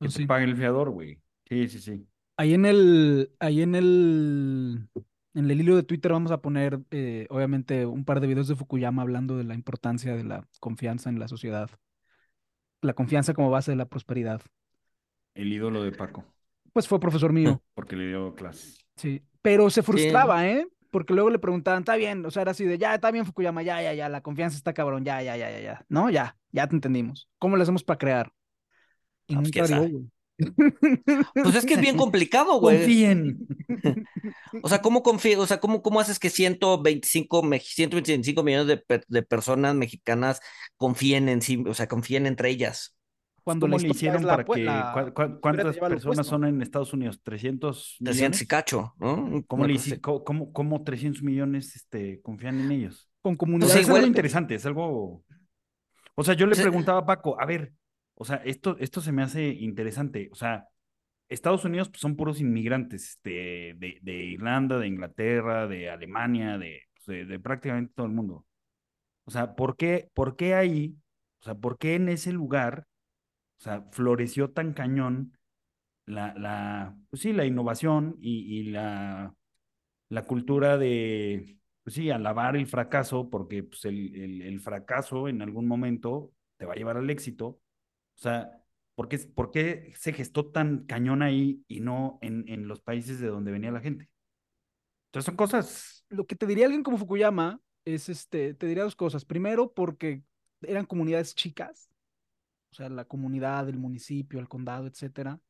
[0.00, 0.26] Pues sí.
[0.26, 1.20] pague el fiador, güey.
[1.48, 2.08] Sí, sí, sí.
[2.36, 4.88] Ahí en el, ahí en el,
[5.34, 8.56] en el hilo de Twitter vamos a poner, eh, obviamente, un par de videos de
[8.56, 11.70] Fukuyama hablando de la importancia de la confianza en la sociedad.
[12.82, 14.40] La confianza como base de la prosperidad.
[15.34, 16.24] El ídolo de Paco,
[16.72, 18.78] Pues fue profesor mío, porque le dio clases.
[18.96, 19.22] sí.
[19.42, 20.66] Pero se frustraba, ¿eh?
[20.90, 23.62] Porque luego le preguntaban, está bien, o sea, era así de, ya, está bien Fukuyama,
[23.62, 25.84] ya, ya, ya, la confianza está cabrón, ya, ya, ya, ya, ya.
[25.90, 27.28] No, ya, ya te entendimos.
[27.38, 28.32] ¿Cómo le hacemos para crear?
[29.26, 30.08] Y Ah, pues, nunca güey.
[31.34, 32.78] Pues es que es bien complicado, güey.
[32.78, 33.46] Confíen.
[34.62, 35.40] O sea, ¿cómo confío?
[35.42, 40.40] O sea, ¿cómo, cómo haces que 125, me- 125 millones de, de personas mexicanas
[40.78, 42.93] confíen en sí, o sea, confíen entre ellas?
[43.44, 44.64] Cuando la ¿Cómo le hicieron la para que...
[44.64, 47.20] la- te ¿Cuántas personas son en Estados Unidos?
[47.22, 48.46] ¿300 300 y millones?
[48.48, 49.42] cacho, ¿no?
[49.46, 50.00] ¿Cómo, le así.
[50.00, 53.08] cómo, cómo- cómo 300 millones este, confían en ellos?
[53.22, 55.22] con O comunidades sea, Pues es algo igual- interesante, es algo...
[56.16, 56.62] O sea, yo le Sí.
[56.62, 57.72] preguntaba a Paco, a ver,
[58.14, 60.28] o sea, esto, esto se me hace interesante.
[60.32, 60.68] O sea,
[61.28, 66.82] Estados Unidos pues, son puros inmigrantes este, de, de Irlanda, de Inglaterra, de Alemania, de,
[66.94, 68.46] pues, de, de prácticamente todo el mundo.
[69.24, 70.94] O sea, ¿por qué, ¿por qué ahí,
[71.40, 72.86] o sea, por qué en ese lugar,
[73.58, 75.36] o sea, floreció tan cañón
[76.06, 79.34] la, la pues sí, la innovación y, y la,
[80.08, 85.66] la cultura de, pues sí, alabar el fracaso, porque pues, el, el, fracaso en algún
[85.66, 87.46] momento te va a llevar al éxito.
[87.46, 88.50] O sea,
[88.94, 93.20] ¿por qué, por qué se gestó tan cañón ahí y no en, en los países
[93.20, 94.08] de donde venía la gente?
[95.08, 98.96] Entonces son cosas, lo que te diría alguien como Fukuyama es, este, te diría dos
[98.96, 99.24] cosas.
[99.24, 100.22] Primero, porque
[100.62, 101.90] eran comunidades chicas,
[102.74, 105.40] o sea, la comunidad, el municipio, el condado, etcétera,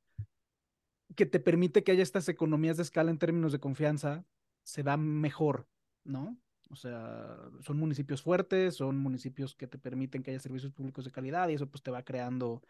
[1.16, 4.26] que te permite que haya estas economías de escala en términos de confianza,
[4.62, 5.66] se da mejor,
[6.04, 6.36] ¿no?
[6.68, 11.12] O sea, son municipios fuertes, son municipios que te permiten que haya servicios públicos de
[11.12, 12.62] calidad y eso pues te va creando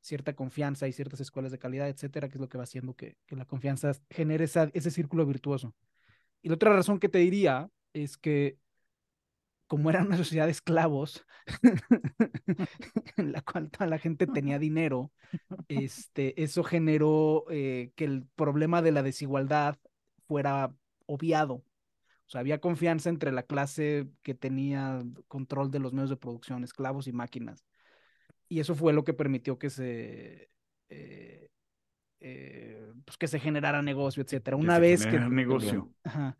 [0.00, 3.16] cierta confianza y ciertas escuelas de calidad, etcétera, que es lo que va haciendo que,
[3.28, 5.72] la confianza genere ese círculo virtuoso.
[6.42, 8.58] Y la otra razón que te diría es que
[9.70, 11.24] como era una sociedad de esclavos,
[13.16, 15.12] en la cual toda la gente tenía dinero,
[15.68, 19.78] este, eso generó eh, que el problema de la desigualdad
[20.26, 20.74] fuera
[21.06, 21.54] obviado.
[21.54, 26.64] O sea, había confianza entre la clase que tenía control de los medios de producción,
[26.64, 27.64] esclavos y máquinas.
[28.48, 30.50] Y eso fue lo que permitió que se,
[30.88, 31.48] eh,
[32.18, 34.56] eh, pues que se generara negocio, etcétera.
[34.56, 35.94] que Una se vez que, negocio.
[36.02, 36.36] Ajá.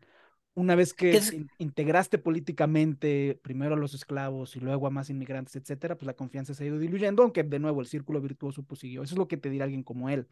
[0.53, 4.89] Una vez que ¿Qué es- in- integraste políticamente primero a los esclavos y luego a
[4.89, 8.19] más inmigrantes, etcétera, pues la confianza se ha ido diluyendo, aunque de nuevo el círculo
[8.21, 9.03] virtuoso pues siguió.
[9.03, 10.27] Eso es lo que te dirá alguien como él.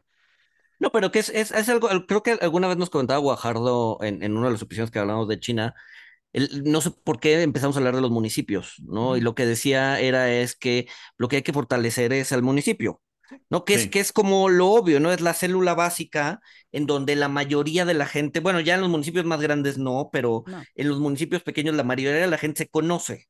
[0.80, 4.24] No, pero que es, es, es algo, creo que alguna vez nos comentaba Guajardo en,
[4.24, 5.76] en una de las episodios que hablamos de China,
[6.34, 9.18] el- no sé por qué empezamos a hablar de los municipios, ¿no?
[9.18, 13.02] Y lo que decía era es que lo que hay que fortalecer es al municipio,
[13.50, 13.66] ¿no?
[13.66, 15.12] Que es, que es como lo obvio, ¿no?
[15.12, 16.40] Es la célula básica
[16.72, 20.10] en donde la mayoría de la gente, bueno, ya en los municipios más grandes no,
[20.12, 20.64] pero No.
[20.76, 23.28] en los municipios pequeños la mayoría de la gente se conoce,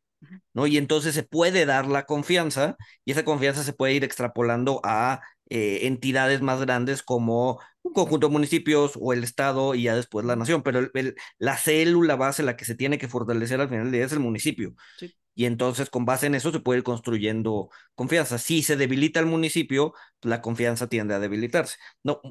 [0.54, 0.68] ¿no?
[0.68, 5.22] Y entonces se puede dar la confianza y esa confianza se puede ir extrapolando a
[5.52, 10.24] eh, entidades más grandes como un conjunto de municipios o el estado y ya después
[10.26, 13.68] la nación, pero el- el- la célula base, la que se tiene que fortalecer al
[13.70, 14.76] final del día es el municipio.
[15.00, 15.12] Sí.
[15.40, 18.38] Y entonces con base en eso se puede ir construyendo confianza.
[18.38, 21.78] Si se debilita el municipio, la confianza tiende a debilitarse.
[22.04, 22.22] No,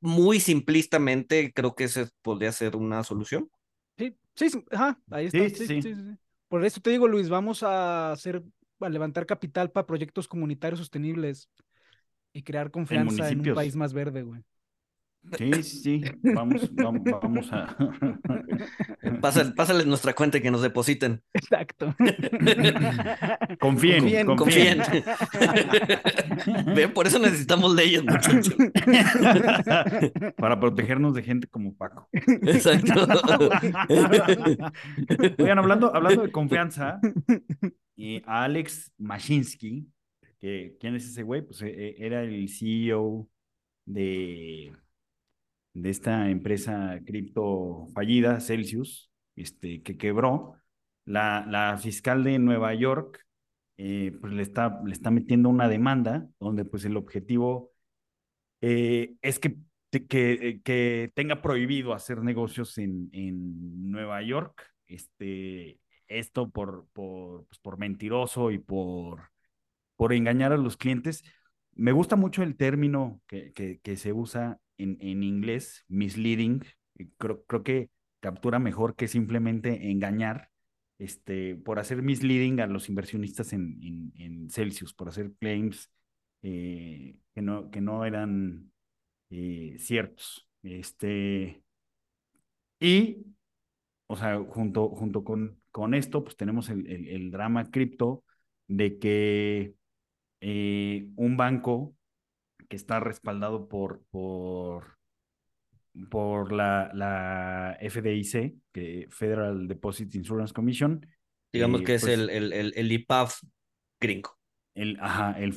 [0.00, 3.50] muy simplistamente creo que esa podría ser una solución.
[3.98, 5.48] Sí, sí, sí, ajá, ahí está.
[5.48, 5.80] Sí, Sí, sí.
[5.80, 6.18] sí, sí, sí.
[6.48, 8.42] Por eso te digo, Luis, vamos a hacer,
[8.80, 11.48] a levantar capital para proyectos comunitarios sostenibles
[12.32, 13.52] y crear confianza en un municipios.
[13.52, 14.42] país más verde, güey.
[15.38, 16.02] Sí, sí, sí.
[16.34, 17.76] Vamos, vamos, vamos a.
[19.20, 21.22] Pásale, pásales nuestra cuenta y que nos depositen.
[21.32, 21.94] Exacto.
[23.60, 24.36] Confíen, confíen.
[24.36, 24.82] Confíen.
[26.74, 28.54] Ven, por eso necesitamos leyes, muchachos.
[30.36, 32.08] Para protegernos de gente como Paco.
[32.12, 33.06] Exacto.
[35.38, 37.00] Oigan, hablando, hablando de confianza,
[37.96, 39.86] eh, a Alex Mashinsky,
[40.40, 41.42] que ¿quién es ese güey?
[41.42, 43.28] Pues eh, eh, era el CEO
[43.86, 44.72] de,
[45.74, 50.56] de esta empresa cripto fallida, Celsius, este, que quebró.
[51.04, 53.26] La, la fiscal de Nueva York
[53.76, 57.72] eh, pues le está, le está metiendo una demanda donde pues el objetivo
[58.60, 59.56] eh, es que,
[59.90, 64.64] que, eh, que tenga prohibido hacer negocios en, en Nueva York.
[64.86, 69.30] Este, esto por, por, pues, por mentiroso y por,
[69.96, 71.24] por engañar a los clientes.
[71.74, 76.62] me gusta mucho el término que, que, que se usa en, en, inglés, misleading.
[77.18, 80.50] Creo, creo que captura mejor que simplemente engañar,
[80.98, 85.90] este, por hacer misleading a los inversionistas en, en, Celsius, por hacer claims
[86.42, 88.72] eh, que, no, que no eran
[89.30, 90.48] eh, ciertos.
[90.62, 91.62] Este,
[92.80, 93.26] y,
[94.06, 98.24] o sea, junto, junto con, con esto, pues tenemos el, el, drama cripto
[98.68, 99.74] de que
[100.40, 101.94] eh, un banco
[102.68, 104.98] que está respaldado por, por,
[106.10, 111.06] por la, la FDIC, que Federal Deposit Insurance Commission.
[111.52, 113.40] Digamos eh, que es pues, el, el, el, el IPAF
[114.00, 114.38] gringo.
[114.74, 115.54] El, ajá, el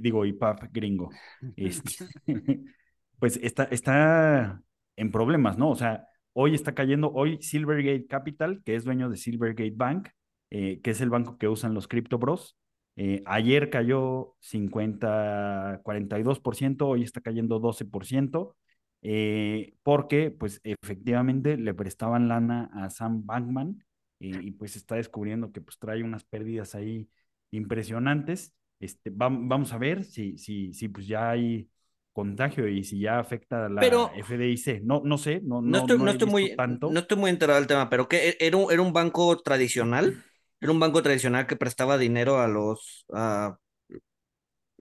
[0.00, 1.10] digo IPAF gringo.
[1.56, 2.06] Este,
[3.18, 4.60] pues está, está
[4.96, 5.70] en problemas, ¿no?
[5.70, 10.08] O sea, hoy está cayendo, hoy Silvergate Capital, que es dueño de Silvergate Bank,
[10.50, 12.56] eh, que es el banco que usan los Crypto Bros,
[12.96, 18.54] eh, ayer cayó 50, 42%, hoy está cayendo 12%,
[19.02, 23.84] eh, porque pues efectivamente le prestaban lana a Sam Bankman
[24.18, 27.08] y, y, pues está descubriendo que pues trae unas pérdidas ahí
[27.50, 28.54] impresionantes.
[28.80, 31.68] Este, va, vamos a ver si, si, si pues ya hay
[32.12, 34.82] contagio y si ya afecta a la pero, FDIC.
[34.82, 36.90] No, no sé, no, no, estoy, no, no estoy muy, tanto.
[36.90, 40.22] no estoy muy enterado del tema, pero ¿qué, era, un, ¿era un banco tradicional?
[40.60, 43.58] Era un banco tradicional que prestaba dinero a los, a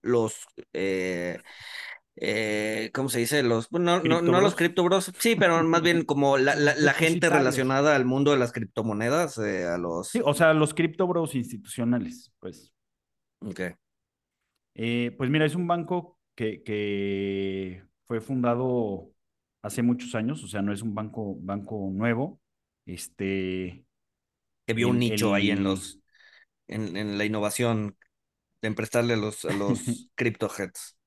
[0.01, 1.39] los, eh,
[2.15, 3.43] eh, ¿cómo se dice?
[3.43, 7.29] Los, no, no, no los criptobros, sí, pero más bien como la, la, la gente
[7.29, 10.09] relacionada al mundo de las criptomonedas, eh, a los...
[10.09, 12.71] Sí, o sea, los criptobros institucionales, pues.
[13.39, 13.61] Ok.
[14.75, 19.11] Pues mira, es un banco que, que fue fundado
[19.61, 22.39] hace muchos años, o sea, no es un banco, banco nuevo.
[22.85, 23.85] Este,
[24.65, 25.41] que vio un nicho el...
[25.41, 25.99] ahí en los
[26.67, 27.97] en, en, la innovación
[28.61, 29.79] de prestarle a los, a los
[30.17, 30.97] heads.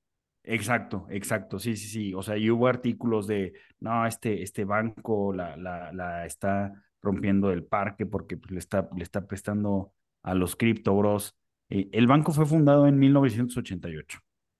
[0.43, 2.13] Exacto, exacto, sí, sí, sí.
[2.13, 7.51] O sea, y hubo artículos de, no, este, este banco la, la, la está rompiendo
[7.51, 9.93] el parque porque pues, le, está, le está prestando
[10.23, 11.35] a los cripto bros.
[11.69, 14.19] Eh, el banco fue fundado en 1988.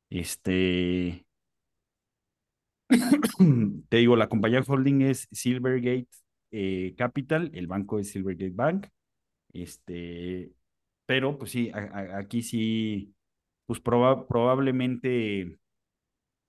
[0.10, 1.26] Este,
[3.90, 6.08] te digo, la compañía holding es Silvergate
[6.52, 8.88] eh, Capital, el banco es Silvergate Bank.
[9.54, 10.52] Este,
[11.06, 13.14] pero pues sí, a, a, aquí sí,
[13.66, 15.58] pues proba, probablemente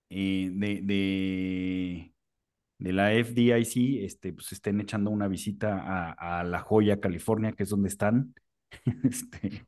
[0.09, 2.13] eh, de, de,
[2.79, 7.63] de, la FDIC, este, pues estén echando una visita a, a La Joya, California, que
[7.63, 8.33] es donde están.
[9.03, 9.65] este,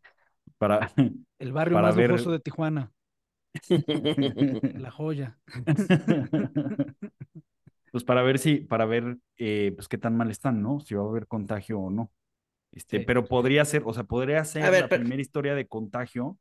[0.58, 0.92] para,
[1.40, 2.12] el barrio para más ver...
[2.12, 2.92] lujoso de Tijuana.
[4.80, 5.38] La joya.
[7.92, 10.80] pues para ver si, para ver eh, pues qué tan mal están, ¿no?
[10.80, 12.12] Si va a haber contagio o no.
[12.72, 13.04] Este, sí.
[13.06, 15.02] pero podría ser, o sea, podría ser ver, la pero...
[15.02, 16.40] primera historia de contagio.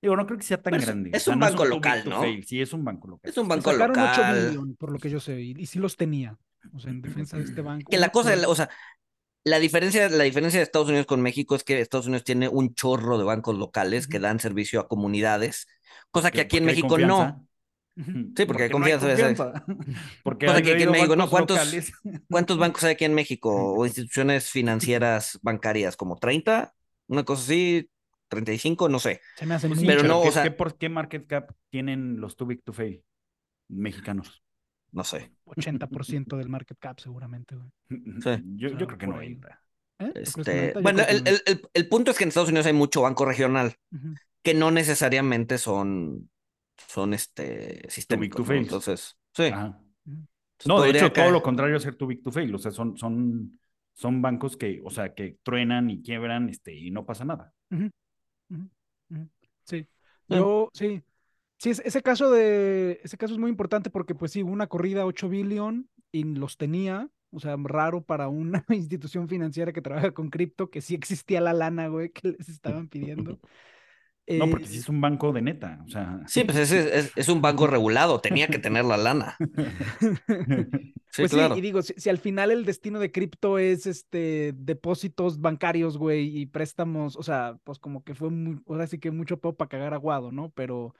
[0.00, 1.10] Digo, no creo que sea tan grande.
[1.12, 2.20] Es, o sea, un no banco es un local, ¿no?
[2.20, 2.44] Fail.
[2.44, 3.30] Sí, es un banco local.
[3.30, 4.36] Es un banco sacaron local.
[4.36, 6.38] 8 billion, por lo que yo sé, y, y sí los tenía.
[6.72, 7.90] O sea, en defensa de este banco.
[7.90, 8.68] Que la cosa, o sea,
[9.44, 12.74] la diferencia, la diferencia de Estados Unidos con México es que Estados Unidos tiene un
[12.74, 15.66] chorro de bancos locales que dan servicio a comunidades,
[16.10, 17.46] cosa que aquí en México no.
[17.94, 19.06] Sí, porque, porque hay confianza.
[19.06, 19.64] No hay confianza.
[20.22, 21.28] porque que aquí en México no.
[21.28, 21.58] ¿Cuántos,
[22.30, 25.96] ¿Cuántos bancos hay aquí en México o instituciones financieras bancarias?
[25.96, 26.72] ¿Como 30?
[27.08, 27.90] Una cosa así,
[28.28, 29.20] 35, no sé.
[29.36, 29.92] Se me hace pues mucho.
[29.92, 32.72] pero no, ¿qué, o sea, ¿qué, ¿por qué market cap tienen los too big to
[32.72, 33.04] fail
[33.68, 34.42] mexicanos?
[34.90, 35.32] No sé.
[35.46, 37.56] 80% del market cap, seguramente.
[37.56, 37.70] Güey.
[38.22, 38.30] Sí.
[38.56, 39.60] Yo, yo, creo que no entra.
[39.98, 40.12] ¿Eh?
[40.14, 43.24] Este, bueno, el, el, el, el, punto es que en Estados Unidos hay mucho banco
[43.24, 44.16] regional uh -huh.
[44.42, 46.30] que no necesariamente son,
[46.88, 48.46] son este, sistémicos.
[48.46, 48.54] ¿no?
[48.54, 49.44] Entonces, sí.
[49.44, 49.80] Ajá.
[50.04, 51.26] Entonces, no, de hecho, caer.
[51.26, 52.54] todo lo contrario a ser too big to fail.
[52.54, 53.58] O sea, son, son,
[53.92, 57.52] son bancos que, o sea, que truenan y quiebran este, y no pasa nada.
[57.70, 57.90] Uh -huh.
[58.50, 58.56] Uh
[59.10, 59.28] -huh.
[59.64, 59.86] Sí.
[60.28, 61.02] Yo, sí.
[61.58, 65.28] Sí, ese caso de ese caso es muy importante porque pues sí, una corrida 8
[65.28, 70.70] billion y los tenía, o sea, raro para una institución financiera que trabaja con cripto,
[70.70, 73.38] que sí existía la lana, güey, que les estaban pidiendo.
[74.28, 76.20] No, porque sí es un banco de neta, o sea.
[76.26, 79.36] Sí, pues es, es, es un banco regulado, tenía que tener la lana.
[81.10, 81.54] sí, pues claro.
[81.54, 85.98] sí, y digo, si, si, al final el destino de cripto es este depósitos bancarios,
[85.98, 89.56] güey, y préstamos, o sea, pues como que fue muy, ahora sí que mucho peor
[89.56, 90.50] para cagar aguado, ¿no?
[90.50, 90.94] Pero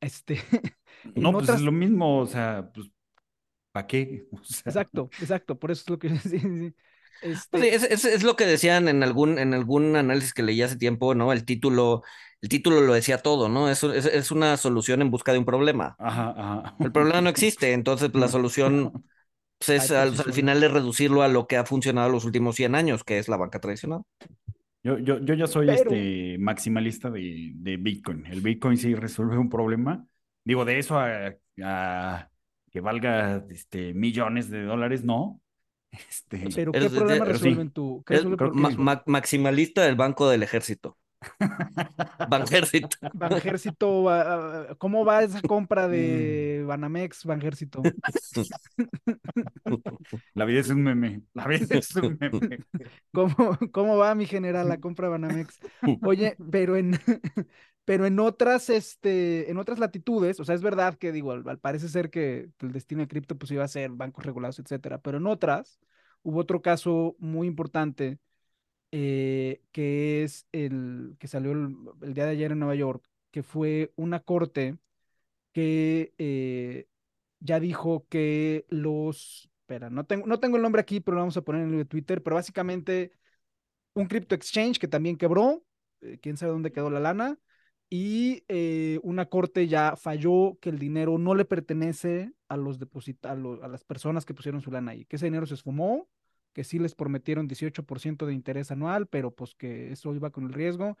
[0.00, 0.40] este.
[1.14, 1.58] no, pues otras...
[1.58, 2.88] es lo mismo, o sea, pues,
[3.72, 4.26] ¿para qué?
[4.32, 4.62] O sea...
[4.66, 6.18] Exacto, exacto, por eso es lo que.
[6.18, 6.74] Sí, sí.
[7.22, 7.60] Este...
[7.60, 10.76] Sí, es, es, es, lo que decían en algún, en algún análisis que leí hace
[10.76, 11.32] tiempo, ¿no?
[11.32, 12.02] El título,
[12.42, 13.68] el título lo decía todo, ¿no?
[13.68, 15.96] Es, es, es una solución en busca de un problema.
[15.98, 16.76] Ajá, ajá.
[16.80, 18.92] El problema no existe, entonces pues, la solución
[19.58, 22.56] pues, es Ay, al, al, final de reducirlo a lo que ha funcionado los últimos
[22.56, 24.02] 100 años, que es la banca tradicional.
[24.82, 25.90] Yo, yo, yo ya soy Pero...
[25.90, 28.24] este maximalista de, de, Bitcoin.
[28.26, 30.06] El Bitcoin sí resuelve un problema,
[30.44, 32.30] Digo, de eso a, a
[32.70, 35.40] que valga este, millones de dólares, no.
[35.90, 37.24] Este, Pero ¿qué problema?
[37.24, 40.98] ¿Qué Es resuelve ma- ma- maximalista del Banco del Ejército.
[42.28, 42.88] Banjército.
[43.14, 45.90] Banjército, va- ¿cómo va esa compra Mm.
[45.90, 47.82] de Banamex, Banjército?
[50.34, 51.22] la vida es un meme.
[51.34, 52.58] La vida es un meme.
[53.12, 55.58] ¿Cómo, cómo va mi general la compra de Banamex?
[56.02, 56.98] Oye, pero en,
[57.84, 62.10] pero en otras, este, en otras latitudes, o sea, es verdad que digo, parece ser
[62.10, 65.78] que el destino de cripto pues iba a ser bancos regulados, etcétera, pero en otras
[66.22, 68.18] hubo otro caso muy importante
[68.98, 73.92] eh, que es el que salió el, día de ayer en Nueva York, que fue
[73.96, 74.78] una corte
[75.52, 76.88] que eh,
[77.40, 81.36] ya dijo que los, espera, no tengo, no tengo el nombre aquí, pero lo vamos
[81.36, 83.12] a poner en el Twitter, pero básicamente
[83.92, 85.62] un crypto exchange que también quebró,
[86.00, 87.38] eh, quién sabe dónde quedó la lana,
[87.90, 88.44] y
[89.02, 93.68] una corte ya falló que el dinero no le pertenece a los deposita- a, a
[93.68, 96.08] las personas que pusieron su lana ahí, que ese dinero se esfumó,
[96.56, 100.54] que sí les prometieron 18% de interés anual, pero pues que eso iba con el
[100.54, 100.96] riesgo.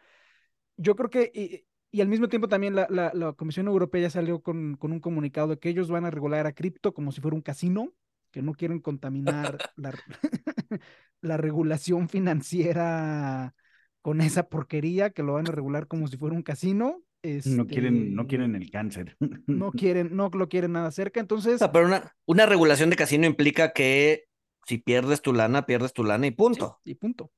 [0.76, 1.66] Yo creo que, y,
[1.96, 5.00] y al mismo tiempo también la, la- la Comisión Europea ya salió con, con un
[5.00, 7.92] comunicado de que ellos van a regular a cripto como si fuera un casino,
[8.32, 9.98] que no quieren contaminar la,
[11.22, 13.54] la regulación financiera
[14.02, 17.02] con esa porquería, que lo van a regular como si fuera un casino.
[17.44, 19.16] No quieren, no Este, quieren el cáncer.
[19.48, 21.20] no quieren, no lo quieren nada cerca.
[21.20, 24.24] Entonces, Pero una, una regulación de casino implica que
[24.66, 26.80] si pierdes tu lana, pierdes tu lana y punto.
[26.84, 27.30] y punto.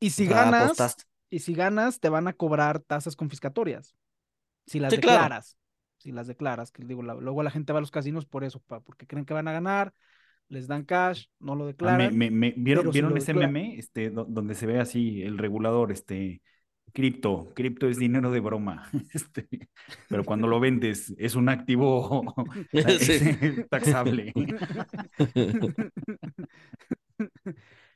[0.00, 1.04] Y si ganas, apostaste.
[1.28, 3.94] y si ganas, te van a cobrar tasas confiscatorias.
[4.66, 5.22] Si las Sí, claro.
[5.22, 5.58] declaras.
[5.98, 8.60] Si las declaras, que digo, la- luego la gente va a los casinos por eso,
[8.60, 9.92] pa- porque creen que van a ganar,
[10.48, 12.16] les dan cash, no lo Ah, me- declaran.
[12.16, 15.38] me- me- ¿vieron si vieron lo ese meme este, do- donde se ve así el
[15.38, 16.42] regulador, este,
[16.96, 19.46] cripto, cripto es dinero de broma, este,
[20.08, 22.34] pero cuando lo vendes es un activo
[22.72, 23.20] Sí.
[23.68, 24.32] taxable.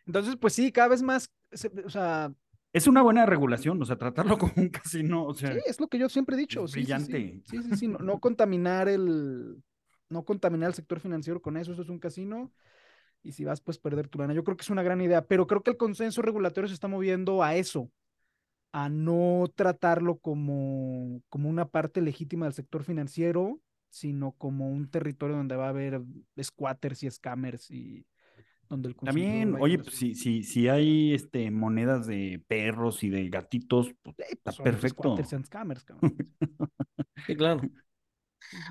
[0.06, 1.30] Entonces, pues sí, cada vez más,
[1.84, 2.32] o sea,
[2.74, 5.88] Es una buena regulación, o sea, tratarlo como un casino, o sea, sí, es lo
[5.88, 6.66] que yo siempre he dicho.
[6.68, 6.80] sí, sí.
[6.80, 7.42] brillante.
[7.46, 9.62] Sí, sí, sí, no, no contaminar el,
[10.10, 12.52] no contaminar el sector financiero con eso, eso es un casino.
[13.22, 14.32] Y si vas, pues perder tu lana.
[14.34, 16.88] Yo creo que es una gran idea, pero creo que el consenso regulatorio se está
[16.88, 17.90] moviendo a eso,
[18.72, 25.36] a no tratarlo como, como una parte legítima del sector financiero, sino como un territorio
[25.36, 26.02] donde va a haber
[26.42, 28.06] squatters y scammers y
[28.68, 33.28] donde el También, oye, pues, si, si, si hay este, monedas de perros y de
[33.28, 34.88] gatitos, pues, Eh, está pues son perfecto.
[34.88, 36.14] squatters and scammers, cabrón.
[37.26, 37.70] Sí, claro.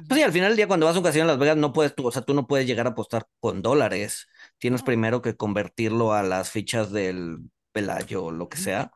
[0.07, 1.71] Pues sí, al final del día, cuando vas a un casino en Las Vegas, no
[1.73, 4.27] puedes tú, o sea, tú no puedes llegar a apostar con dólares.
[4.57, 8.91] Tienes primero que convertirlo a las fichas del Pelayo o lo que sea,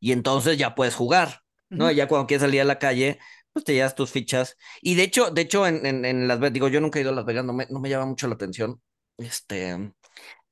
[0.00, 1.40] y entonces ya puedes jugar,
[1.74, 1.90] ¿no?
[1.90, 3.18] ya cuando quieres salir a la calle,
[3.52, 4.56] pues te llevas tus fichas.
[4.82, 7.10] Y de hecho, de hecho, en, en, en Las Vegas, digo, yo nunca he ido
[7.12, 8.80] a Las Vegas, no me, no me llama mucho la atención.
[9.18, 9.92] Este,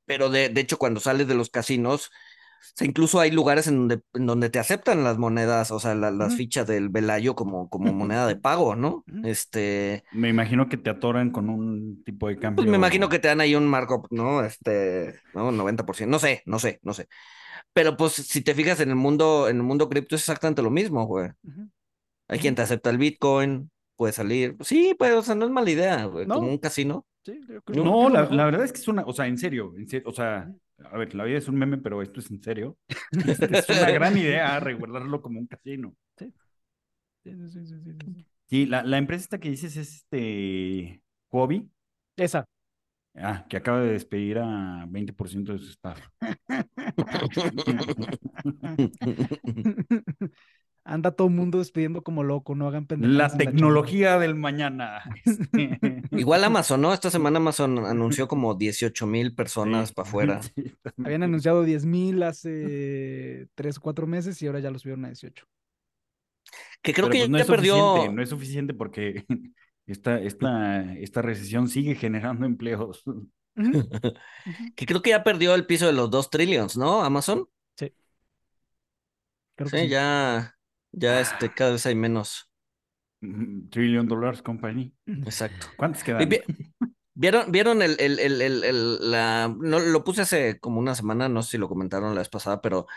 [0.05, 3.77] pero de, de hecho, cuando sales de los casinos, o sea, incluso hay lugares en
[3.87, 7.69] donde, en donde te aceptan las monedas, o sea, la- las fichas del Velayo como,
[7.69, 9.05] como moneda de pago, ¿no?
[9.21, 12.55] Este, Me imagino que te atoran con un tipo de cambio.
[12.63, 14.43] pues me imagino que te dan ahí un markup, ¿no?
[14.43, 15.51] Este, ¿no?
[15.51, 17.07] 90%, no sé, no sé, no sé.
[17.73, 20.69] Pero pues si te fijas en el mundo, en el mundo cripto es exactamente lo
[20.71, 21.29] mismo, güey.
[22.27, 24.55] Hay quien te acepta el Bitcoin, puede salir.
[24.61, 26.25] Sí, pues, o sea, no es mala idea, güey.
[26.27, 26.47] Como No.
[26.51, 27.05] un casino.
[27.23, 29.37] Sí, yo creo- No, que la, la verdad es que es una, o sea, en
[29.37, 30.51] serio, en serio, o sea,
[30.91, 32.77] a ver, la vida es un meme, pero esto es en serio.
[33.65, 35.95] Es una gran idea reguardarlo como un casino.
[36.17, 36.33] Sí,
[37.23, 38.25] sí, sí, sí, sí, sí, sí.
[38.47, 41.67] Sí, la, la empresa esta que dices es este Huobi,
[42.15, 42.45] Esa.
[43.17, 45.99] Ah, que acaba de despedir a 20% de su staff.
[50.87, 53.51] Anda todo el mundo despidiendo como loco, no hagan La pendejadas en chamba.
[53.51, 55.01] tecnología del mañana.
[56.11, 56.93] Igual Amazon, ¿no?
[56.93, 60.41] Esta semana Amazon anunció como 18 mil personas sí, para afuera.
[60.43, 60.71] sí.
[61.03, 65.09] Habían anunciado 10 mil hace 3 o 4 meses y ahora ya los subieron a
[65.09, 65.45] 18.
[66.83, 68.11] Que creo Pero que pues no ya es perdió.
[68.11, 69.25] no es suficiente porque
[69.87, 73.03] esta, esta, esta recesión sigue generando empleos.
[74.75, 77.03] Que creo que ya perdió el piso de los 2 trillions, ¿no?
[77.03, 77.47] Amazon.
[79.55, 79.89] Creo que Sí, sí.
[79.89, 80.55] ya,
[80.91, 82.49] ya este, cada vez hay menos.
[83.71, 84.93] Trillion Dollars Company.
[85.07, 85.67] Exacto.
[85.77, 86.29] ¿Cuántos quedan?
[86.29, 86.41] vi-
[87.13, 91.29] ¿Vieron, vieron el, el, el, el, el- la, no, lo puse hace como una semana,
[91.29, 92.87] no sé si lo comentaron la vez pasada, pero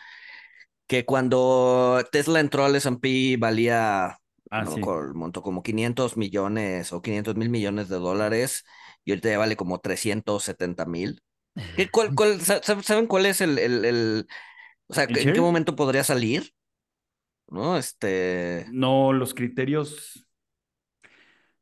[0.86, 4.18] que cuando Tesla entró al S&P valía,
[4.50, 4.94] Ah, no sí.
[5.14, 8.64] monto, como 500 millones o 500 mil millones de dólares
[9.04, 11.22] y ahorita ya vale como 370 mil.
[11.76, 14.28] ¿Qué, cuál, cuál, sa- sa- ¿Saben cuál es el, el, el-
[14.88, 15.42] o sea, ¿El en qué share?
[15.42, 16.54] momento podría salir?
[17.48, 17.76] ¿No?
[17.78, 20.24] Este, No, los criterios.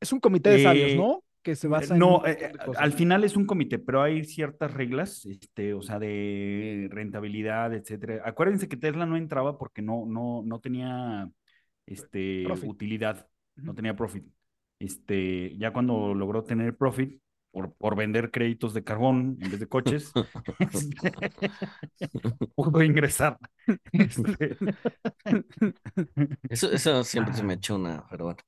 [0.00, 1.24] Es un comité de sabios, Eh, ¿no?
[1.42, 2.12] Que se basa en.
[2.12, 6.88] No, eh, al final es un comité, pero hay ciertas reglas, este, o sea, de
[6.90, 8.22] rentabilidad, etcétera.
[8.24, 11.30] Acuérdense que Tesla no entraba porque no, no, no tenía
[11.86, 12.70] este, Profit.
[12.70, 14.26] utilidad, no tenía profit.
[14.78, 17.20] Este, ya cuando logró tener profit
[17.50, 20.12] por, por vender créditos de carbón en vez de coches,
[20.58, 21.12] este,
[22.54, 23.38] pudo ingresar.
[23.92, 24.56] Este,
[26.48, 28.38] Eso, eso siempre se me echó una, pero bueno.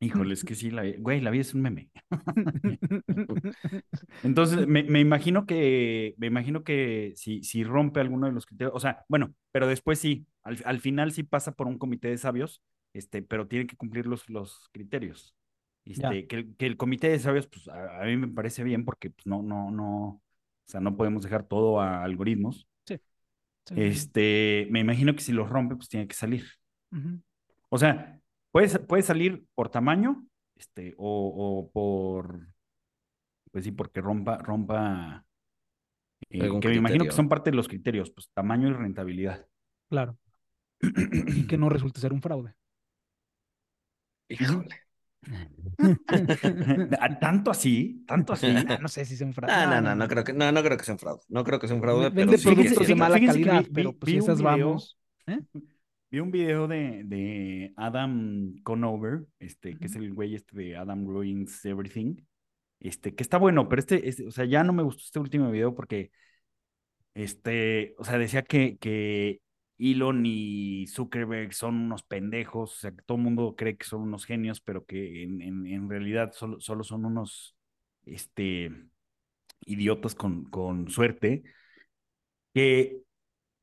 [0.00, 1.90] Híjole, es que sí, la, güey, la vida es un meme.
[4.22, 8.74] Entonces, me, me imagino que, me imagino que si, si rompe alguno de los criterios,
[8.74, 12.18] o sea, bueno, pero después sí, al, al final sí pasa por un comité de
[12.18, 12.62] sabios,
[12.92, 15.34] este, pero tiene que cumplir los, los criterios.
[15.84, 18.84] Este, que, el, que el comité de sabios, pues a, a mí me parece bien
[18.86, 20.22] porque pues, no, no, no, o
[20.66, 22.66] sea, no podemos dejar todo a algoritmos.
[22.86, 22.96] Sí,
[23.66, 23.74] sí.
[23.76, 26.46] Este, me imagino que si los rompe, pues tiene que salir.
[26.92, 27.20] Ujú.
[27.68, 28.20] O sea,
[28.54, 30.24] puede, puede salir por tamaño,
[30.56, 32.46] este, o, o por,
[33.50, 35.26] pues sí, porque rompa, rompa,
[36.30, 39.46] eh, que me imagino que son parte de los criterios, pues tamaño y rentabilidad.
[39.90, 40.16] Claro.
[40.80, 42.54] Y que no resulte ser un fraude.
[44.28, 44.68] Híjole.
[47.00, 48.46] Ah, tanto así, tanto así.
[48.46, 49.52] Ah, no sé si sea un fraude.
[49.52, 51.22] No, no, no, no creo que, no, no creo que sea un fraude.
[51.28, 52.92] No creo que sea un fraude, pero Vende que productos sí.
[52.92, 54.98] de mala calidad, vi- pero pues vi esas video- vamos.
[55.26, 55.40] ¿eh?
[56.14, 61.08] Vi un video de, de Adam Conover, este, que es el güey este de Adam
[61.08, 62.18] Ruins Everything,
[62.78, 65.50] este, que está bueno, pero este, este, o sea, ya no me gustó este último
[65.50, 66.12] video porque,
[67.14, 69.40] este, o sea, decía que, que
[69.76, 74.02] Elon y Zuckerberg son unos pendejos, o sea, que todo el mundo cree que son
[74.02, 77.56] unos genios, pero que en, en, en realidad solo, solo son unos,
[78.06, 78.70] este,
[79.66, 81.42] idiotas con, con suerte,
[82.54, 83.02] que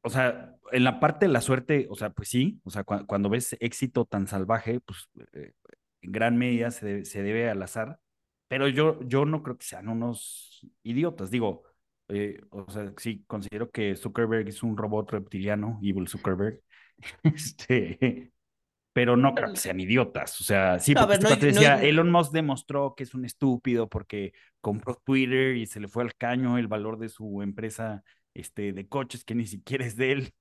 [0.01, 3.05] o sea, en la parte de la suerte, o sea, pues sí, o sea, cua-
[3.05, 5.53] cuando ves éxito tan salvaje, pues eh,
[6.01, 7.99] en gran medida se debe, se debe al azar,
[8.47, 11.63] pero yo, yo no creo que sean unos idiotas, digo,
[12.09, 16.61] eh, o sea, sí, considero que Zuckerberg es un robot reptiliano, Evil Zuckerberg,
[17.23, 18.31] este,
[18.93, 21.45] pero no creo que sean idiotas, o sea, sí, No, porque ver, este no no
[21.53, 25.87] decía, hay- Elon Musk demostró que es un estúpido porque compró Twitter y se le
[25.87, 28.03] fue al caño el valor de su empresa
[28.33, 30.33] este, de coches que ni siquiera es de él,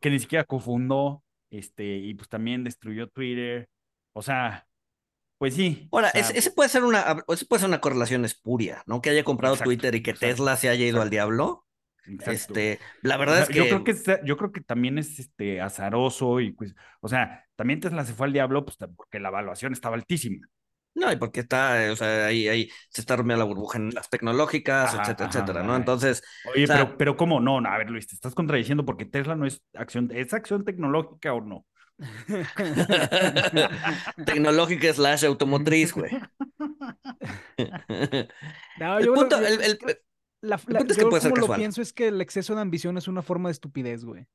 [0.00, 3.68] que ni siquiera cofundó, este, y pues también destruyó Twitter.
[4.12, 4.66] O sea,
[5.38, 5.88] pues sí.
[5.92, 9.00] Ahora, o sea, ese, puede ser una, ese puede ser una correlación espuria, ¿no?
[9.00, 11.64] Que haya comprado Exacto, Twitter y que exacto, Tesla se haya ido al diablo.
[12.26, 15.18] Este, la O verdad sea, es que, yo creo que yo creo que también es
[15.18, 19.28] este azaroso y pues, o sea, también Tesla se fue al diablo pues porque la
[19.28, 20.48] evaluación estaba altísima.
[20.98, 23.94] No, y porque está, eh, o sea, ahí, ahí se está rompiendo la burbuja en
[23.94, 25.70] las tecnológicas, Ajá, etcétera, ajá, etcétera, ¿no?
[25.70, 25.78] ajá.
[25.78, 26.22] Entonces,
[26.54, 27.40] Oye, O sea- pero, pero ¿cómo?
[27.40, 30.64] No, no, a ver, Luis, te estás contradiciendo porque Tesla no es acción, ¿es acción
[30.64, 31.66] tecnológica o no?
[34.24, 36.10] tecnológica slash automotriz, güey.
[38.78, 39.78] No, El punto, que- el- el-
[40.42, 42.60] la, el la- punto es que puede ser lo pienso es que el exceso de
[42.60, 44.26] ambición es una forma de estupidez, güey.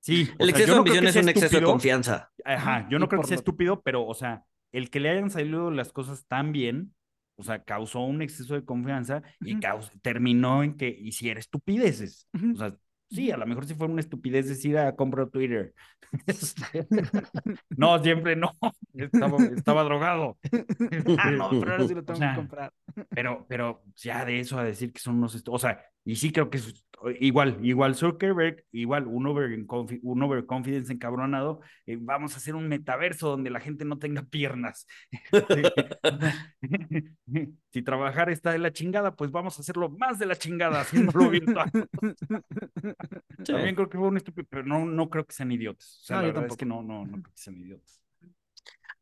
[0.00, 2.30] Sí, el exceso de ambición es un exceso de confianza.
[2.44, 5.30] Ajá, yo no creo que sea lo- estúpido, pero, o sea, el que le hayan
[5.30, 6.94] salido las cosas tan bien,
[7.36, 9.60] o sea, causó un exceso de confianza y Ujú.
[9.60, 12.28] caus- terminó en que hiciera estupideces.
[12.34, 12.52] Ujú.
[12.52, 12.76] O sea,
[13.10, 15.74] sí, a lo mejor si fuera una estupidez decir, ah, compro Twitter.
[16.26, 16.86] Este,
[17.76, 18.52] no, siempre no,
[18.94, 20.38] estaba, estaba drogado.
[21.18, 22.72] Ah, no, pero ahora sí lo O tengo sea, que comprar.
[23.10, 26.48] Pero, pero ya de eso a decir que son unos, o sea, y sí creo
[26.50, 26.84] que es
[27.20, 29.50] igual, igual Zuckerberg, igual un, over,
[30.02, 34.86] un overconfidence encabronado, eh, vamos a hacer un metaverso donde la gente no tenga piernas.
[37.72, 41.28] si trabajar está de la chingada, pues vamos a hacerlo más de la chingada, haciéndolo
[41.28, 41.70] virtual.
[43.44, 46.00] También creo que fue un estúpido, pero no, no creo que sean idiotas.
[46.02, 46.58] O sea, No, la yo verdad es tampoco.
[46.58, 48.00] que no, no, no creo que sean idiotas.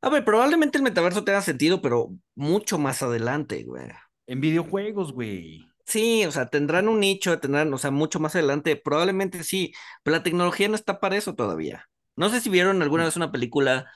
[0.00, 3.88] A ver, probablemente el metaverso tenga sentido, pero mucho más adelante, güey.
[4.26, 5.66] En videojuegos, güey.
[5.86, 9.72] Sí, o sea, tendrán un nicho, tendrán, o sea, mucho más adelante, probablemente sí,
[10.02, 11.88] pero la tecnología no está para eso todavía.
[12.16, 13.90] No sé si vieron alguna vez una película,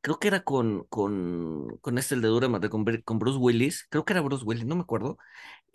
[0.00, 4.04] creo que era con, con, con este, el de Dura con, con Bruce Willis, creo
[4.04, 5.18] que era Bruce Willis, no me acuerdo,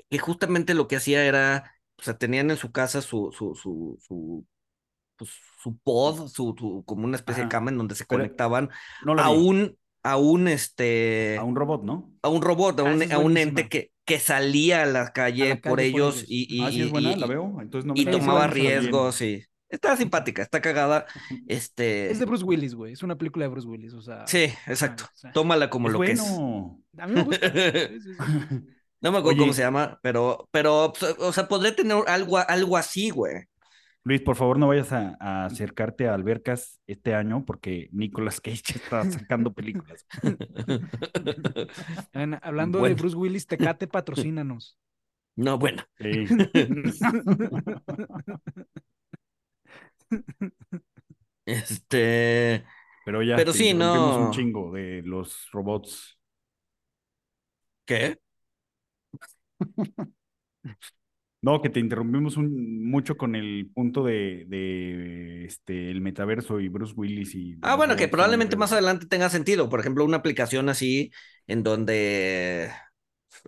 [0.09, 3.97] que justamente lo que hacía era, o sea, tenían en su casa su, su, su,
[4.01, 4.45] su,
[5.17, 5.31] pues,
[5.63, 9.15] su pod, su, su- como una especie de cama en donde se Pero conectaban No
[9.15, 9.33] a vi.
[9.33, 12.11] un, a un, este A un robot, ¿no?
[12.23, 15.11] a un robot, a Ah, un, es a un ente que, que salía a la
[15.13, 16.25] calle, A la por calle por ellos ellos.
[16.29, 17.61] y, y, ah, sí es y- buena, y- la veo.
[17.61, 21.05] Entonces no me y la- Sí, sí, tomaba riesgos y está simpática, está cagada.
[21.47, 22.93] Este, Es de Bruce Willis, güey.
[22.93, 24.25] Es una película de Bruce Willis, o sea.
[24.25, 25.05] sí, exacto.
[25.33, 26.21] Tómala como lo que es.
[26.21, 27.51] A mí me gusta.
[27.51, 28.17] Sí, sí, sí.
[28.99, 29.39] No me acuerdo Oye.
[29.41, 33.43] cómo se llama, pero, pero, o sea, podría tener algo, algo así, güey.
[34.07, 38.61] Luis, por favor, no vayas a, a acercarte a albercas este año porque Nicolas Cage
[38.75, 40.05] está sacando películas.
[42.41, 42.93] Hablando de.
[42.93, 44.79] Bruce Willis, Tecate, patrocínanos.
[45.35, 45.83] No, bueno.
[45.99, 46.25] Sí.
[51.45, 52.63] Este.
[53.05, 54.27] Pero ya, Pero te sí, no.
[54.27, 56.17] un chingo de los robots.
[57.85, 58.19] ¿Qué?
[61.41, 66.67] No, que te interrumpimos un, mucho con el punto de, de este, el metaverso y
[66.69, 67.55] Bruce Willis y...
[67.61, 69.69] Ah, bueno, que probablemente en más el- adelante tenga sentido.
[69.69, 71.11] Por ejemplo, una aplicación así
[71.47, 72.71] en donde,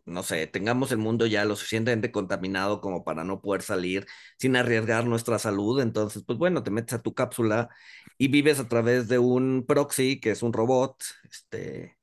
[0.06, 4.08] no sé, tengamos el mundo ya lo suficientemente contaminado como para no poder salir
[4.40, 5.82] sin arriesgar nuestra salud.
[5.82, 7.70] Entonces, pues bueno, te metes a tu cápsula
[8.18, 11.04] y vives a través de un proxy que es un robot.
[11.32, 11.98] Este,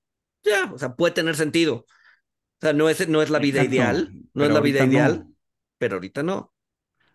[0.45, 1.77] ya, o sea, puede tener sentido.
[1.79, 1.87] O
[2.63, 5.27] sea, no es, no es la vida Exacto, ideal, no pero es la vida ideal,
[5.27, 5.36] no.
[5.79, 6.53] Pero ahorita no.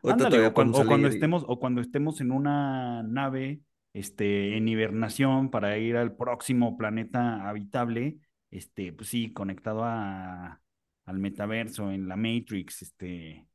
[0.04, 2.32] Ahorita Ándale, todavía o cuando, podemos o cuando salir y- estemos, o cuando estemos en
[2.32, 3.62] una nave
[3.94, 8.18] este, en hibernación para ir al próximo planeta habitable,
[8.50, 10.62] este, pues sí, conectado a,
[11.06, 13.48] al metaverso, en la Matrix, este,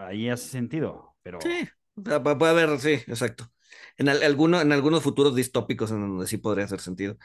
[0.00, 3.50] ahí hace sentido, pero Sí, puede haber, sí, exacto.
[3.96, 7.18] En, al- alguno, en algunos futuros distópicos en donde sí podría hacer sentido.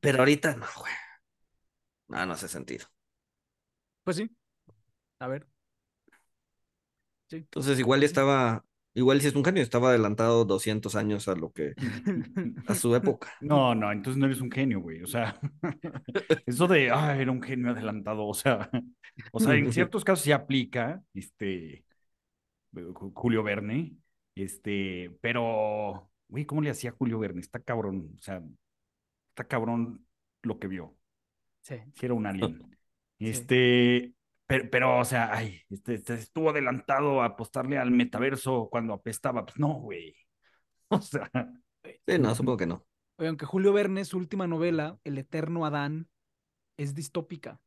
[0.00, 0.92] Pero ahorita no, güey.
[2.08, 2.86] No, no hace sentido.
[4.04, 4.30] Pues sí.
[5.20, 5.46] A ver.
[7.38, 7.46] Sí.
[7.50, 8.64] Entonces, igual estaba,
[8.94, 11.74] igual si es un genio, estaba adelantado 200 años a lo que,
[12.66, 13.32] a su época.
[13.40, 15.38] no, no, entonces no eres un genio, güey, o sea,
[16.46, 18.70] eso de, ah, era un genio adelantado, o sea,
[19.32, 21.84] o sea, en ciertos casos sí aplica, este,
[22.72, 23.96] Ju- Julio Verne,
[24.34, 27.40] este, pero, güey, ¿cómo le hacía Julio Verne?
[27.40, 28.42] Está cabrón, o sea,
[29.30, 30.06] está cabrón
[30.42, 30.96] lo que vio,
[31.62, 31.76] Sí.
[31.94, 32.62] si era un alien.
[33.18, 33.26] Sí.
[33.28, 34.12] Este,
[34.46, 39.44] pero, pero, o sea, ay, este, este estuvo adelantado a apostarle al metaverso cuando apestaba,
[39.44, 40.14] pues no, güey,
[40.88, 41.30] o sea,
[42.06, 42.86] Sí, no, supongo que no.
[43.16, 46.08] Oye, aunque Julio Verne, su última novela, El Eterno Adán,
[46.76, 47.60] es distópica.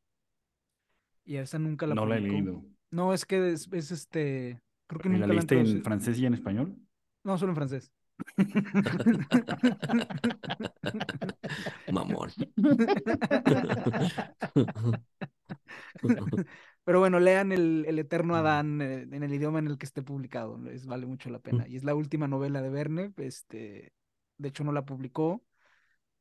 [1.23, 2.63] Y esa nunca la no la he leído.
[2.91, 4.61] No, es que es, es este.
[4.88, 6.75] Creo que ¿Y nunca la leíste en francés y en español?
[7.23, 7.91] No, solo en francés.
[11.91, 12.32] Mamón.
[16.88, 18.38] Pero bueno, lean el, el Eterno Mm.
[18.38, 20.57] Adán eh, en el idioma en el que esté publicado.
[20.57, 21.67] Les vale mucho la pena.
[21.67, 23.11] Y es la última novela de Verne.
[23.17, 23.91] Este,
[24.38, 25.43] de hecho, no la publicó.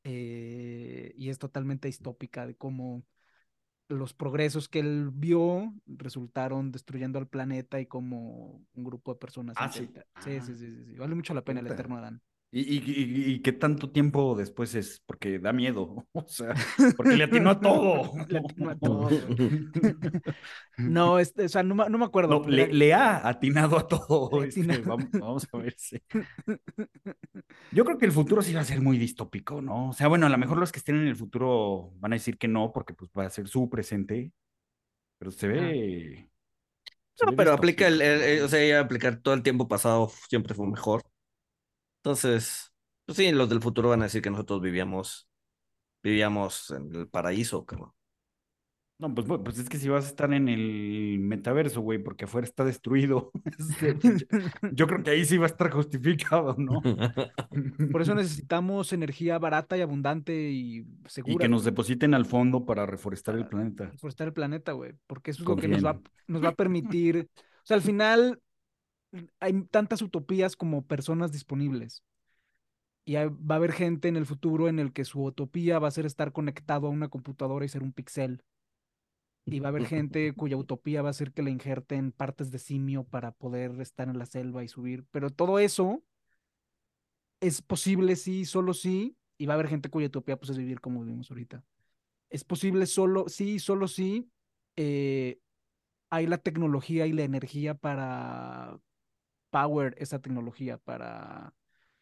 [0.03, 3.05] eh, y es totalmente distópica de cómo
[3.89, 9.57] los progresos que él vio resultaron destruyendo al planeta y cómo un grupo de personas
[9.59, 9.85] Ah, sí.
[9.85, 10.97] intenta- Sí, sí, Ah, sí, sí, sí.
[10.97, 11.67] Vale mucho la pena el.
[11.69, 12.21] Eterno Adán.
[12.53, 15.01] ¿Y, y, y- y qué tanto tiempo después es?
[15.07, 16.55] Porque da miedo, o sea,
[16.95, 18.13] porque le atinó a todo.
[18.29, 19.11] Le atinó a todo.
[20.85, 22.43] No, este, o sea, no, me- no me acuerdo.
[22.43, 24.43] No, le, le ha atinado a todo.
[24.45, 25.99] Este, vamos, vamos a ver si.
[27.71, 29.91] Yo creo que el futuro sí va a ser muy distópico, ¿no?
[29.91, 32.39] O sea, bueno, a lo mejor los que estén en el futuro van a decir
[32.39, 34.33] que no, porque pues va a ser su presente,
[35.19, 36.31] pero se ve.
[37.15, 40.67] se No, ve pero aplica el, o sea, aplicar todo el tiempo pasado siempre fue
[40.69, 41.03] mejor.
[42.07, 42.73] Entonces,
[43.05, 45.29] pues sí, los del futuro van a decir que nosotros vivíamos,
[46.05, 47.91] vivíamos en el paraíso, cabrón.
[49.01, 52.47] No, pues, pues es que si vas a estar en el metaverso, güey, porque afuera
[52.47, 53.33] está destruido.
[53.59, 54.27] este, yo,
[54.73, 56.81] yo creo que ahí sí va a estar justificado, ¿no?
[57.91, 61.35] Por eso necesitamos energía barata y abundante y segura.
[61.35, 63.87] Y que nos depositen al fondo para reforestar el planeta.
[63.87, 64.93] Reforestar el planeta, güey.
[65.09, 67.29] Porque eso es lo que nos va, nos va a permitir.
[67.37, 68.41] O sea, al final
[69.41, 72.03] hay tantas utopías como personas disponibles.
[73.05, 75.93] Y va a haber gente en el futuro en el que su utopía va a
[75.93, 78.43] ser estar conectado a una computadora y ser un pixel.
[79.45, 82.59] Y va a haber gente cuya utopía va a ser que le injerten partes de
[82.59, 85.07] simio para poder estar en la selva y subir.
[85.13, 86.03] Pero todo eso
[87.41, 89.17] es posible, sí, solo sí.
[89.39, 91.63] Y va a haber gente cuya utopía pues, es vivir como vivimos ahorita.
[92.29, 94.29] Es posible solo, sí, solo sí.
[94.75, 95.39] eh,
[96.11, 98.81] hay la tecnología y la energía para
[99.51, 101.53] power esa tecnología, para...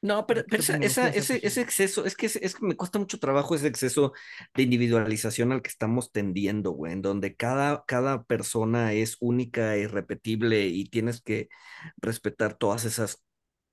[0.02, 0.76] No, pero, esa
[1.08, 4.12] ese, ese exceso, es que, es, es que me cuesta mucho trabajo ese exceso
[4.54, 10.66] de individualización al que estamos tendiendo, güey, en donde cada, cada persona es única irrepetible
[10.66, 11.48] y tienes que
[11.96, 13.24] respetar todas esas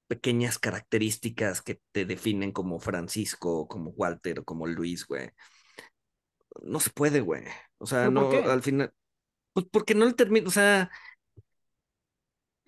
[0.07, 5.31] pequeñas características que te definen como Francisco, como Walter, como Luis, güey.
[6.63, 7.43] No se puede, güey.
[7.77, 8.93] O sea, ¿Pero por no, al final,
[9.53, 10.91] pues porque no le termino, o sea,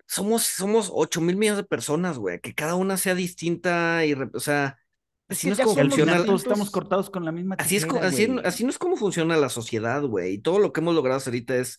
[0.06, 4.40] somos, somos 8 mil millones de personas, güey, que cada una sea distinta y, o
[4.40, 4.78] sea,
[5.28, 8.64] así no es como funciona, todos estamos cortados con la misma así es, así, así
[8.64, 11.56] no es como funciona la sociedad, güey, y todo lo que hemos logrado hasta ahorita
[11.56, 11.78] es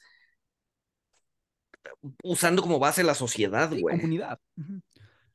[2.23, 3.95] usando como base la sociedad, Sí, güey.
[3.97, 4.39] comunidad.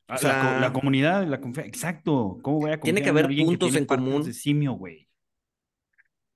[0.07, 1.67] Ah, O sea, la, co- la comunidad, la confianza.
[1.69, 2.39] Exacto.
[2.41, 4.23] ¿Cómo voy a Tiene que haber que puntos tiene en común.
[4.23, 5.07] de simio, güey?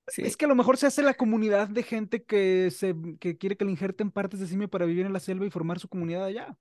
[0.07, 0.21] Sí.
[0.21, 3.57] Es que a lo mejor se hace la comunidad de gente que, se, que quiere
[3.57, 6.25] que le injerten partes de simio para vivir en la selva y formar su comunidad
[6.25, 6.57] allá.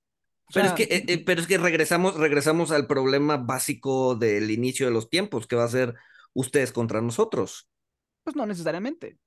[0.47, 4.51] O Pero es que, eh, eh, pero es que regresamos, regresamos al problema básico del
[4.51, 5.95] inicio de los tiempos, que va a ser
[6.33, 7.69] ustedes contra nosotros.
[8.23, 9.19] Pues no necesariamente.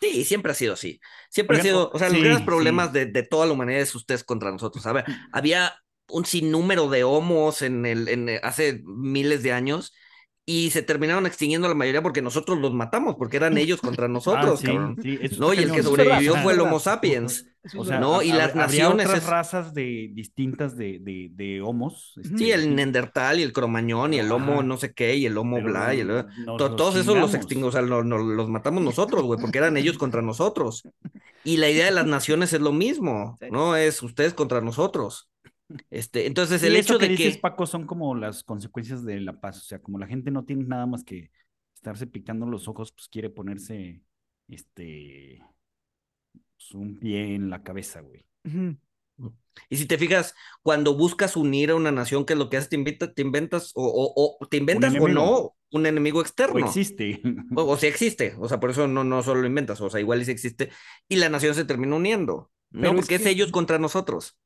[0.00, 1.00] Sí, siempre ha sido así.
[1.30, 2.44] Siempre ha sido, o sea, los grandes sí.
[2.44, 4.86] problemas de, de toda la humanidad es ustedes contra nosotros.
[4.86, 5.74] A ver, había
[6.08, 9.92] un sinnúmero de homos en el, en, eh, hace miles de años
[10.46, 14.54] y se terminaron extinguiendo la mayoría porque nosotros los matamos, porque eran ellos contra nosotros,
[14.54, 14.96] Ah, sí, cabrón.
[15.02, 16.60] sí, eso No, y el que sobrevivió fue el.
[16.60, 17.46] Homo sapiens.
[17.78, 17.98] O sea.
[17.98, 22.12] No, y las naciones otras es- razas de distintas de, de, de homos.
[22.18, 22.36] Ujú.
[22.36, 25.38] Sí, este, el Neandertal y el Cromañón y el Homo no sé qué y el
[25.38, 26.08] Homo bla y el...
[26.08, 26.26] los
[26.76, 29.96] todos esos los extingimos, o sea, lo- lo- los matamos nosotros, güey, porque eran ellos
[29.96, 30.82] contra nosotros.
[31.42, 33.38] Y la idea de las naciones es lo mismo.
[33.50, 33.76] ¿no?
[33.76, 35.30] Es ustedes contra nosotros.
[35.90, 37.40] Este, entonces, el eso hecho que de dices, que...
[37.40, 39.58] Paco, son como las consecuencias de la paz.
[39.58, 41.30] O sea, como la gente no tiene nada más que
[41.74, 44.00] estarse picando los ojos, pues quiere ponerse
[44.48, 45.42] este
[46.56, 48.24] pues, un pie en la cabeza, güey.
[48.44, 48.76] Ujú.
[49.70, 52.68] Y si te fijas, cuando buscas unir a una nación, ¿qué es lo que haces?
[52.68, 56.58] Te, invita- te inventas o, o- o- te inventas o no un enemigo O externo.
[56.66, 57.22] existe.
[57.54, 60.00] O, o si existe, o sea, por eso no, no solo lo inventas, o sea,
[60.00, 60.70] igual y si existe,
[61.08, 62.80] y la nación se termina uniendo, ¿no?
[62.80, 64.36] Pero Porque es, que- ellos contra nosotros.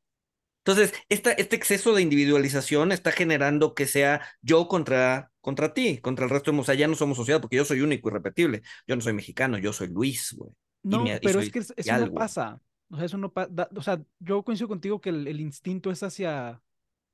[0.68, 6.24] Entonces, esta, este exceso de individualización está generando que sea yo contra, contra ti, contra
[6.26, 8.62] el resto de, o sea, ya no somos sociedad, porque yo soy único y repetible.
[8.86, 10.52] Yo no soy mexicano, yo soy Luis, güey.
[10.82, 12.60] No, pero es que es- eso no pasa.
[12.90, 13.50] O sea, eso no pasa.
[13.76, 16.62] O sea, yo coincido contigo que el, el instinto es hacia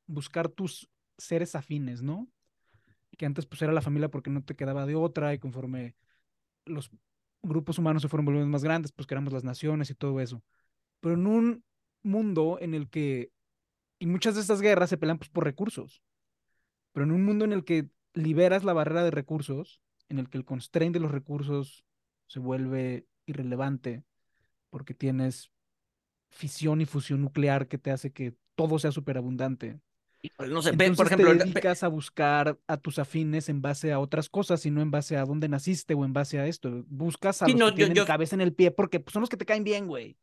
[0.06, 0.88] buscar tus
[1.18, 2.28] seres afines, ¿no?
[3.16, 5.94] Que antes pues era la familia porque no te quedaba de otra y conforme
[6.66, 6.90] los
[7.42, 10.42] grupos humanos se fueron volviendo más grandes, pues creamos las naciones y todo eso.
[11.00, 11.64] Pero en un
[12.02, 13.32] mundo en el que,
[14.04, 16.02] y muchas de estas guerras se pelean pues por recursos,
[16.92, 19.80] pero en un mundo en el que liberas la barrera de recursos,
[20.10, 21.86] en el que el constraint de los recursos
[22.26, 24.04] se vuelve irrelevante
[24.68, 25.50] porque tienes
[26.28, 29.80] fisión y fusión nuclear que te hace que todo sea superabundante.
[30.48, 33.98] No sé, Entonces por ejemplo, te dedicas a buscar a tus afines en base a
[33.98, 36.84] otras cosas y no en base a dónde naciste o en base a esto.
[36.88, 39.12] Buscas a Sí, los no, que yo- tienen yo- cabeza en el pie porque pues,
[39.12, 40.16] son los que te caen bien, güey.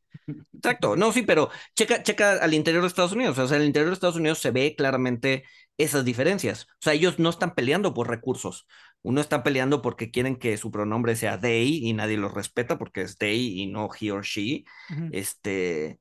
[0.54, 3.38] Exacto, no, sí, pero checa, checa al interior de Estados Unidos.
[3.40, 5.44] O sea, en el interior de Estados Unidos se ve claramente
[5.78, 6.64] esas diferencias.
[6.66, 8.68] O sea, ellos no están peleando por recursos.
[9.04, 13.02] Uno está peleando porque quieren que su pronombre sea they y nadie los respeta porque
[13.02, 14.64] es they y no he or she.
[14.92, 15.10] Ujú.
[15.12, 15.98] Este,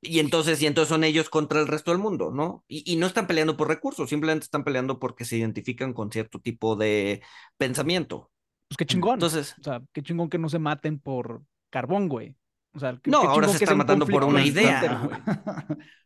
[0.00, 2.64] y entonces, y entonces son ellos contra el resto del mundo, ¿no?
[2.68, 6.40] Y, y no están peleando por recursos, simplemente están peleando porque se identifican con cierto
[6.40, 7.22] tipo de
[7.56, 8.30] pensamiento.
[8.68, 9.14] Pues qué chingón.
[9.14, 12.36] Entonces, O sea, qué chingón que no se maten por carbón, güey.
[12.74, 14.80] O sea, qué- No, qué ahora chingón se están matando por una idea.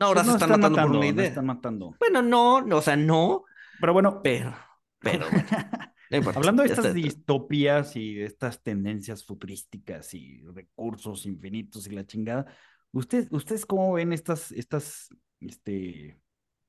[0.00, 1.26] No, ahora Pues se están matando por una no idea.
[1.28, 1.96] están matando.
[1.98, 3.44] Bueno, no, no, o sea, no,
[3.80, 4.54] Pero bueno, pero,
[4.98, 5.46] pero, bueno,
[6.10, 6.94] no importa, hablando de estas está.
[6.94, 12.46] distopías y de estas tendencias futurísticas y recursos infinitos y la chingada,
[12.92, 15.08] ¿ustedes, ustedes cómo ven estas, estas,
[15.40, 16.20] este,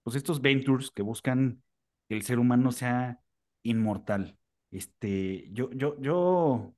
[0.04, 1.64] pues estos ventures que buscan
[2.08, 3.22] que el ser humano sea
[3.64, 4.38] inmortal?
[4.72, 6.76] Este, yo, yo, yo,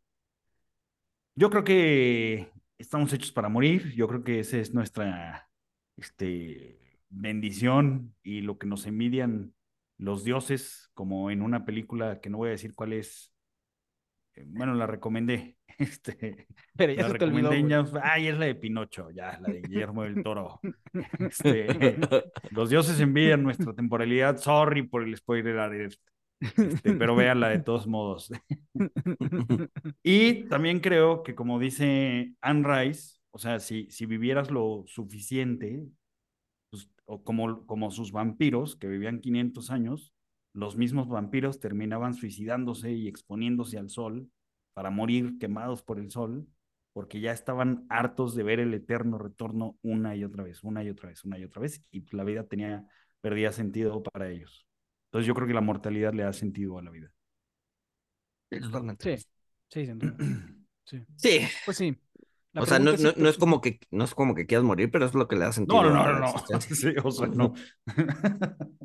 [1.36, 3.94] yo creo que estamos hechos para morir.
[3.96, 5.50] Yo creo que esa es nuestra,
[5.98, 6.80] este,
[7.10, 9.54] bendición y lo que nos envidian
[9.98, 13.34] los dioses, como en una película que no voy a decir cuál es.
[14.36, 15.58] eh, Bueno, la recomendé.
[15.78, 17.52] Este, Pero ya se te olvidó.
[18.02, 20.60] Ay, es la de Pinocho, ya, la de Guillermo del Toro.
[21.20, 21.98] Este,
[22.52, 24.38] los dioses envidian nuestra temporalidad.
[24.38, 25.96] Sorry por el spoiler alert.
[26.40, 28.32] Este, pero véanla de todos modos.
[30.04, 35.84] Y también creo que, como dice Anne Rice, o sea, si, si vivieras lo suficiente,
[36.72, 40.14] pues, o como, como sus vampiros, que vivían 500 años,
[40.54, 44.28] los mismos vampiros terminaban suicidándose y exponiéndose al sol
[44.74, 46.48] para morir quemados por el sol,
[46.94, 50.90] porque ya estaban hartos de ver el eterno retorno una y otra vez, una y
[50.90, 52.86] otra vez, una y otra vez, y la vida tenía,
[53.22, 54.66] perdía sentido para ellos.
[55.06, 57.12] Entonces yo creo que la mortalidad le da sentido a la vida.
[58.50, 59.18] Sí, totalmente.
[59.18, 59.26] Sí,
[59.70, 60.16] sí, sin duda.
[60.84, 61.00] Sí.
[61.16, 61.96] Sí, Pues sí.
[62.52, 64.46] La o sea, no, no, es si- no es como que, no es como que
[64.46, 65.82] quieras morir, pero es lo que le da sentido.
[65.82, 66.60] No, no, no, no, la no.
[66.60, 67.54] Sí, o sea, no.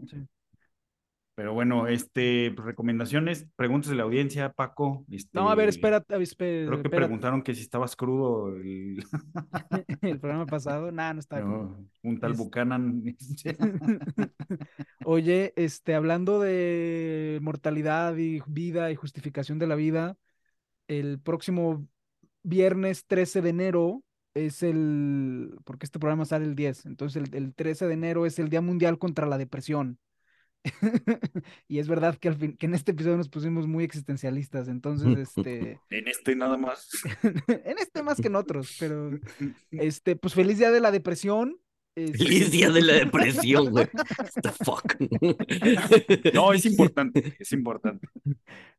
[0.06, 0.16] Sí.
[1.36, 5.04] Pero bueno, este, pues, recomendaciones, preguntas de la audiencia, Paco.
[5.34, 9.04] No, a ver, este, espera, Creo que preguntaron que si estabas crudo el,
[10.00, 10.90] el programa pasado.
[10.90, 11.40] Nah, no está.
[11.40, 13.02] no, un tal Es- Buchanan.
[15.04, 20.16] Oye, este, hablando de mortalidad y vida y justificación de la vida,
[20.88, 21.86] el próximo
[22.44, 27.54] viernes 13 de enero es el, porque este programa sale el 10, entonces el, el
[27.54, 29.98] 13 de enero es el Día Mundial contra la Depresión.
[31.68, 35.06] y es verdad que, al fin, que en este episodio nos pusimos muy existencialistas, entonces,
[35.36, 36.88] este, En este nada más.
[37.48, 39.10] en este más que en otros, pero,
[39.70, 41.58] este, pues feliz día de la depresión.
[41.94, 43.88] Feliz día de la depresión, güey.
[43.94, 46.34] What the fuck.
[46.34, 48.06] No, es importante, es importante.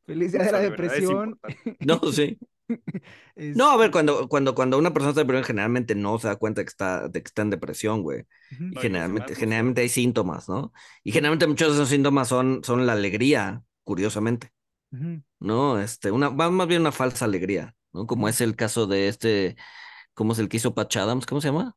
[0.05, 1.39] Feliz día O de la depresión.
[1.79, 2.37] No, sí.
[3.53, 6.35] No, a ver, Este, cuando, cuando, cuando una persona está depresión, generalmente no se da
[6.35, 8.25] cuenta que está, de que está en depresión, güey.
[8.71, 10.73] Y generalmente, generalmente hay síntomas, ¿no?
[11.03, 14.51] Y generalmente muchos de esos síntomas son, son la alegría, curiosamente,
[15.39, 15.79] ¿no?
[15.79, 18.07] Este, una, va más bien una falsa alegría, ¿no?
[18.07, 19.55] Como es el caso de este,
[20.13, 21.25] ¿cómo es el que hizo Patch Adams?
[21.25, 21.75] ¿Cómo se llama?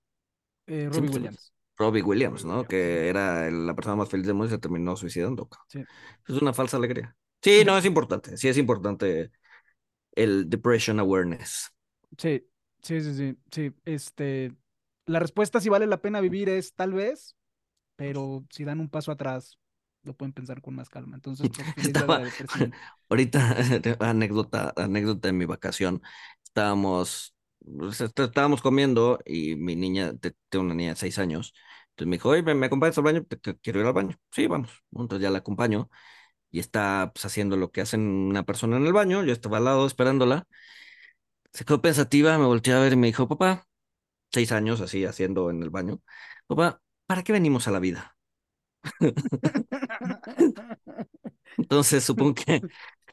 [0.66, 1.52] eh, Sí, Robbie pues, Williams.
[1.76, 2.64] Robbie Williams, ¿no?
[2.64, 2.68] Williams.
[2.68, 5.48] Que era la persona más feliz del mundo y se terminó suicidando.
[5.68, 5.84] Sí.
[6.26, 7.16] Es una falsa alegría.
[7.42, 8.36] Sí, no, es importante.
[8.36, 9.30] Sí, es importante
[10.16, 11.70] el depression awareness.
[12.18, 12.46] Sí,
[12.82, 13.74] sí, sí, sí, sí.
[13.84, 14.54] Este,
[15.06, 17.36] la respuesta si vale la pena vivir es tal vez,
[17.96, 19.58] pero si dan un paso atrás,
[20.04, 21.16] lo pueden pensar con más calma.
[21.16, 22.22] Entonces, pues, Estaba,
[23.08, 23.56] ahorita,
[24.00, 26.02] anécdota, anécdota de mi vacación.
[26.44, 27.34] Estábamos,
[27.78, 31.54] pues, est- estábamos comiendo y mi niña, te- tengo una niña de seis años.
[31.90, 33.24] Entonces me dijo, oye, ¿me, me acompañas al baño?
[33.24, 34.16] Te- te- quiero ir al baño.
[34.30, 34.70] Sí, vamos.
[34.92, 35.90] Entonces ya la acompaño
[36.50, 39.24] y está pues, haciendo lo que hacen una persona en el baño.
[39.24, 40.46] Yo estaba al lado esperándola.
[41.52, 43.66] Se quedó pensativa, me volteó a ver y me dijo, papá,
[44.32, 46.00] seis años así haciendo en el baño.
[46.46, 48.16] Papá, ¿para qué venimos a la vida?
[51.56, 52.60] Entonces supongo que...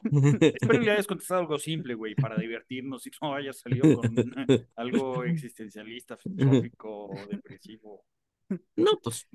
[0.00, 4.14] Espero le hayas contestado algo simple, güey, para divertirnos y no hayas salido con
[4.76, 8.04] algo existencialista, filosófico, depresivo.
[8.76, 9.26] No, pues,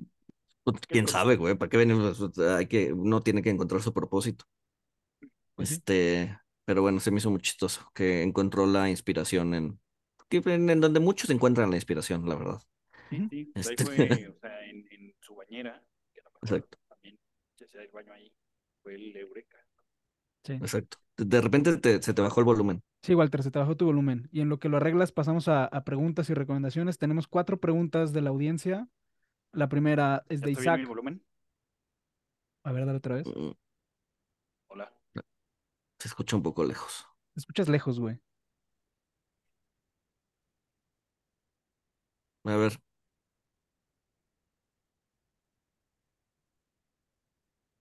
[0.88, 1.06] quién propósito?
[1.06, 2.38] sabe, güey, ¿para qué venimos?
[2.38, 4.44] Hay que, uno tiene que encontrar su propósito.
[5.54, 5.70] Pues.
[5.72, 9.80] Este, pero bueno, se me hizo muy chistoso que encontró la inspiración en,
[10.30, 12.60] en, en donde muchos encuentran la inspiración, la verdad.
[13.10, 16.48] Sí, pues ahí Este- fue, o sea, en, en su bañera, que a lo mejor
[16.58, 16.78] Exacto.
[16.88, 17.18] también
[17.56, 18.32] ya sea el baño ahí,
[18.82, 19.58] fue el eureka.
[20.44, 20.54] Sí.
[20.54, 20.98] Exacto.
[21.16, 22.82] De, de repente te- se te bajó el volumen.
[23.02, 24.28] Sí, Walter, se te bajó tu volumen.
[24.32, 26.98] Y en lo que lo arreglas, pasamos a, a preguntas y recomendaciones.
[26.98, 28.88] Tenemos cuatro preguntas de la audiencia.
[29.54, 30.86] La primera es ¿Ya de Isaac.
[30.86, 31.22] volumen?
[32.64, 33.26] A ver, dale otra vez.
[33.26, 33.52] Mm,
[34.68, 34.92] Hola.
[35.98, 37.06] Se escucha un poco lejos.
[37.34, 38.20] Te escuchas lejos, güey.
[42.44, 42.78] A ver.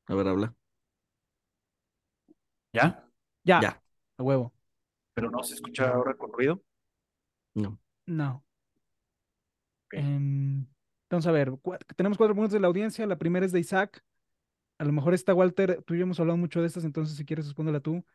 [0.07, 0.55] A ver, habla.
[2.73, 3.07] ¿Ya?
[3.43, 3.81] Ya, Ya.
[4.17, 4.53] a huevo.
[5.13, 6.61] ¿Pero no se escucha ahora con ruido?
[7.55, 7.79] No.
[8.07, 8.43] No.
[9.87, 9.93] Ok.
[9.99, 10.65] Em,
[11.15, 11.51] vamos a ver,
[11.95, 13.05] tenemos cuatro preguntas de la audiencia.
[13.05, 14.03] La primera es de Isaac.
[14.77, 17.25] A lo mejor está Walter, tú y yo hemos hablado mucho de estas, entonces si
[17.25, 18.05] quieres respóndela tú.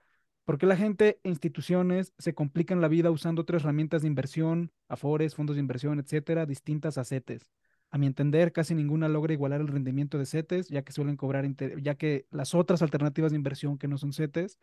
[0.45, 4.73] ¿Por qué la gente e instituciones se complican la vida usando otras herramientas de inversión,
[4.89, 7.53] afores, fondos de inversión, etcétera, distintas a CETES?
[7.91, 11.47] A mi entender, casi ninguna logra igualar el rendimiento de CETES, ya que suelen cobrar
[11.83, 14.59] ya que las otras alternativas de inversión que no son CETES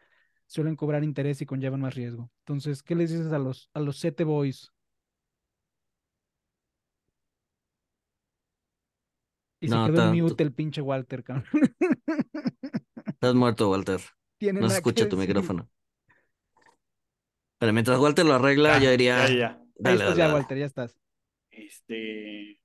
[0.48, 2.32] suelen cobrar interés y conllevan más riesgo.
[2.40, 4.75] Entonces, ¿qué les dices a los a los CETE boys?
[9.66, 11.46] Y se No, quedó en mute el pinche Walter, cabrón.
[13.06, 14.00] Estás muerto, Walter.
[14.38, 15.30] Tiene No se escucha tu decir.
[15.36, 15.70] micrófono.
[17.58, 19.28] Pero mientras Walter lo arregla, yo diría.
[19.28, 19.48] ya, ya.
[19.48, 20.34] Ahí Dale, estás dale, ya, dale.
[20.40, 20.98] Walter, ya estás.
[21.52, 22.62] Este.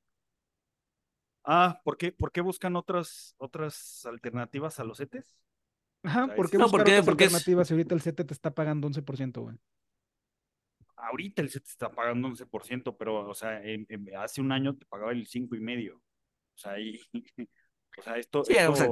[1.44, 5.34] Ah, ¿por qué, por qué buscan otras, otras alternativas a los CETES?
[6.02, 8.24] Ajá, ¿por es- qué No, buscar porque- otras porque es- alternativas si ahorita el CETE
[8.24, 9.56] te está pagando 11%, güey?
[10.96, 14.84] Ahorita el CETES está pagando 11%, pero, o sea, en- en- hace un año te
[14.86, 15.96] pagaba el cinco y medio.
[15.96, 16.02] O
[16.60, 17.00] sea, ahí,
[17.98, 18.88] o sea, esto, Sí, o sea,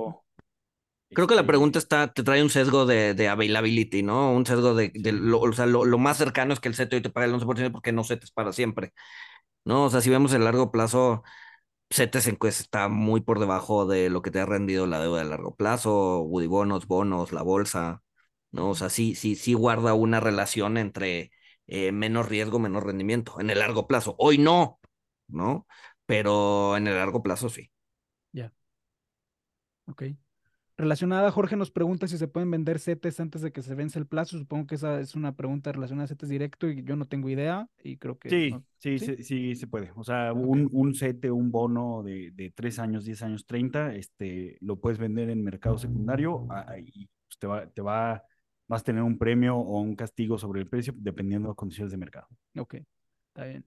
[1.10, 4.32] Creo que la este, pregunta está, te trae un sesgo de, de availability, ¿no?
[4.32, 6.96] Un sesgo de, de lo, o sea, lo, lo más cercano es que el CETE
[6.96, 8.92] hoy te paga el 11% porque no CETES para siempre,
[9.64, 9.84] ¿no?
[9.84, 11.22] O sea, si vemos el largo plazo,
[11.90, 15.20] CETES en pues, está muy por debajo de lo que te ha rendido la deuda
[15.22, 18.02] de largo plazo, Woody bonos, bonos, la bolsa,
[18.52, 18.70] ¿no?
[18.70, 21.30] O sea, sí, sí, sí guarda una relación entre
[21.66, 24.14] eh, menos riesgo, menos rendimiento en el largo plazo.
[24.18, 24.80] Hoy no,
[25.28, 25.66] ¿no?
[26.08, 27.70] Pero en el largo plazo sí.
[29.88, 30.02] Ok.
[30.76, 34.06] Relacionada, Jorge nos pregunta si se pueden vender CETES antes de que se vence el
[34.06, 34.38] plazo.
[34.38, 37.68] Supongo que esa es una pregunta relacionada a CETES directo y yo no tengo idea
[37.82, 38.30] y creo que...
[38.30, 38.64] Sí, no.
[38.76, 39.16] sí, ¿Sí?
[39.16, 39.90] sí, sí, se puede.
[39.96, 44.56] O sea, un, un CETE, un bono de, de 3 años, 10 años, 30, este,
[44.60, 47.08] lo puedes vender en mercado secundario ah, y
[47.40, 48.22] te va, te va,
[48.68, 51.90] vas a tener un premio o un castigo sobre el precio dependiendo de las condiciones
[51.90, 52.28] de mercado.
[52.56, 52.74] Ok,
[53.32, 53.64] está bien.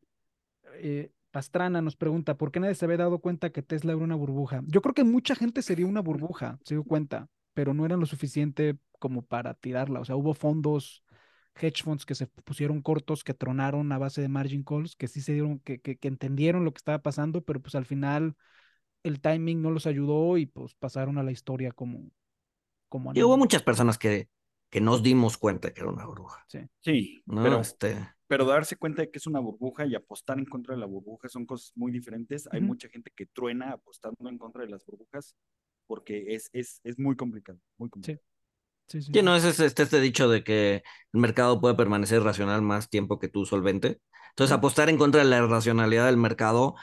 [0.75, 4.15] Eh, Pastrana nos pregunta, ¿por qué nadie se había dado cuenta que Tesla era una
[4.15, 4.61] burbuja?
[4.67, 8.05] Yo creo que mucha gente sería una burbuja, se dio cuenta, pero no eran lo
[8.05, 10.01] suficiente como para tirarla.
[10.01, 11.03] O sea, hubo fondos,
[11.55, 15.21] hedge funds que se pusieron cortos, que tronaron a base de margin calls, que sí
[15.21, 18.35] se dieron, que, que, que entendieron lo que estaba pasando, pero pues al final
[19.03, 22.11] el timing no los ayudó y pues pasaron a la historia como...
[22.89, 24.27] como y hubo muchas personas que,
[24.71, 26.43] que nos dimos cuenta que era una burbuja.
[26.47, 27.43] Sí, sí ¿no?
[27.43, 28.09] pero, este...
[28.25, 31.27] pero darse cuenta de que es una burbuja y apostar en contra de la burbuja
[31.27, 32.47] son cosas muy diferentes.
[32.51, 35.35] Hay mucha gente que truena apostando en contra de las burbujas
[35.85, 38.23] porque es, es, es muy complicado, muy complicado.
[38.87, 39.11] sí, sí.
[39.13, 43.19] Sí, no, es este, este dicho de que el mercado puede permanecer racional más tiempo
[43.19, 43.99] que tú solvente.
[44.29, 46.75] Entonces, apostar en contra de la racionalidad del mercado,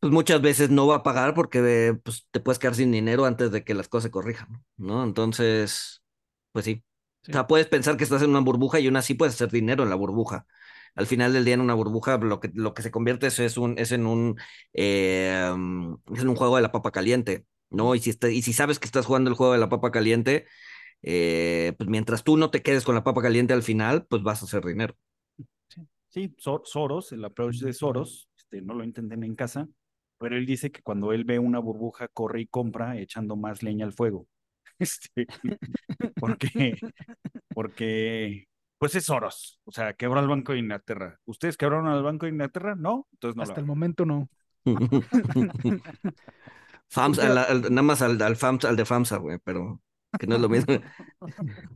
[0.00, 3.52] pues muchas veces no va a pagar porque pues, te puedes quedar sin dinero antes
[3.52, 5.04] de que las cosas se corrijan, ¿no?
[5.04, 6.02] Entonces,
[6.50, 6.82] pues sí.
[7.24, 7.32] Sí.
[7.32, 9.82] O sea, puedes pensar que estás en una burbuja y aún así puedes hacer dinero
[9.82, 10.46] en la burbuja.
[10.94, 13.56] Al final del día en una burbuja lo que, lo que se convierte es, es,
[13.56, 14.36] un, es, en un,
[14.74, 17.94] eh, um, es en un juego de la papa caliente, ¿no?
[17.94, 20.46] Y si, está- y si sabes que estás jugando el juego de la papa caliente,
[21.02, 24.42] eh, pues mientras tú no te quedes con la papa caliente al final, pues vas
[24.42, 24.96] a hacer dinero.
[26.08, 29.68] Sí, Sor- Soros, el approach de Soros, este, no lo intenten en casa,
[30.18, 33.84] pero él dice que cuando él ve una burbuja, corre y compra echando más leña
[33.86, 34.26] al fuego.
[34.78, 35.26] Este,
[36.18, 36.76] porque,
[37.52, 38.48] porque,
[38.78, 41.18] pues es Soros, o sea, quebró al Banco de Inglaterra.
[41.24, 42.74] ¿Ustedes quebraron al Banco de Inglaterra?
[42.76, 44.28] No, entonces no Hasta el lo momento no.
[46.88, 49.80] FAMS, al- al- nada más al, al, FAMS, al de FAMSA, güey, pero
[50.18, 50.74] que no es lo mismo.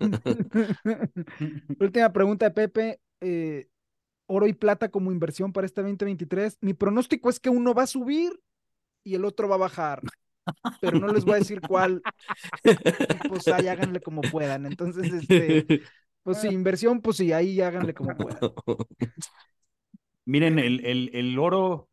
[1.81, 3.01] Última pregunta de Pepe.
[3.21, 3.69] eh,
[4.27, 6.59] oro y plata como inversión para este 2023.
[6.61, 8.39] Mi pronóstico es que uno va a subir
[9.05, 10.03] y el otro va a bajar.
[10.81, 12.03] Pero no les voy a decir cuál.
[13.29, 14.67] Pues ahí háganle como puedan.
[14.67, 15.69] Entonces, este,
[16.23, 18.41] pues sí, inversión, pues sí, ahí háganle como puedan.
[20.27, 21.89] Miren, el, el, el oro,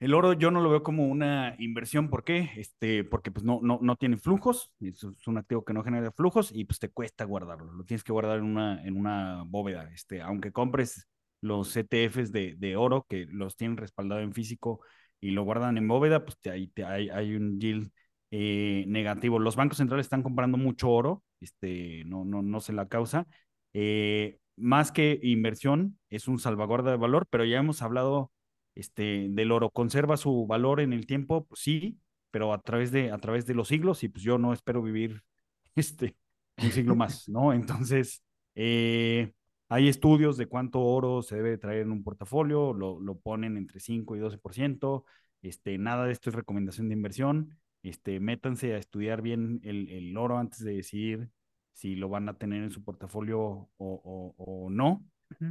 [0.00, 2.10] el oro yo no lo veo como una inversión.
[2.10, 2.50] ¿Por qué?
[2.56, 6.10] Este, porque pues no, no, no tiene flujos, es, es un activo que no genera
[6.12, 7.72] flujos y pues te cuesta guardarlo.
[7.72, 9.88] Lo tienes que guardar en una, en una bóveda.
[9.94, 11.06] Este, aunque compres
[11.40, 14.80] los ETFs de, de oro que los tienen respaldado en físico
[15.22, 17.90] y lo guardan en bóveda, pues te, ahí te- hay, hay un yield
[18.32, 19.40] eh, negativo.
[19.40, 23.26] Los bancos centrales están comprando mucho oro, este, no, no, no sé la causa.
[23.74, 28.32] Eh, más que inversión, es un salvaguarda de valor, pero ya hemos hablado
[28.74, 29.70] este, del oro.
[29.70, 31.46] ¿Conserva su valor en el tiempo?
[31.46, 31.98] Pues sí,
[32.30, 35.22] pero a través de, a través de los siglos, y pues yo no espero vivir
[35.76, 36.16] este,
[36.60, 37.52] un siglo más, ¿no?
[37.52, 38.22] Entonces,
[38.54, 39.32] eh,
[39.72, 43.80] hay estudios de cuánto oro se debe traer en un portafolio, lo, lo ponen entre
[43.80, 45.04] 5 y 12%.
[45.40, 47.58] Este, nada de esto es recomendación de inversión.
[47.82, 51.30] Este, métanse a estudiar bien el, el oro antes de decidir
[51.72, 55.04] si lo van a tener en su portafolio o, o, o no.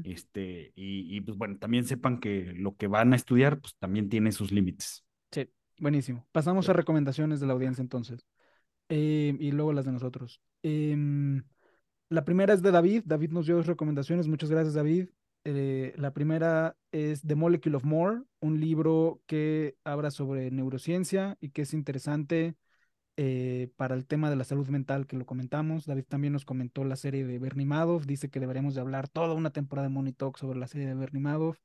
[0.04, 4.08] Este, y, y, pues bueno, también sepan que lo que van a estudiar, pues también
[4.08, 5.04] tiene sus límites.
[5.32, 5.50] Sí,
[5.80, 6.28] buenísimo.
[6.32, 8.24] Pasamos a recomendaciones de la audiencia entonces.
[8.90, 10.40] Eh, y luego las de nosotros.
[10.62, 11.44] Em,
[12.12, 13.04] la primera es de David.
[13.06, 14.28] David nos dio dos recomendaciones.
[14.28, 15.08] Muchas gracias, David.
[15.46, 21.50] Eh, la primera es The Molecule of More, un libro que habla sobre neurociencia y
[21.50, 22.56] que es interesante
[23.18, 25.86] eh, para el tema de la salud mental que lo comentamos.
[25.86, 28.06] David también nos comentó la serie de Bernie Madoff.
[28.06, 30.96] Dice que deberíamos de hablar toda una temporada de Money Talk sobre la serie de
[30.96, 31.58] Bernie Madoff.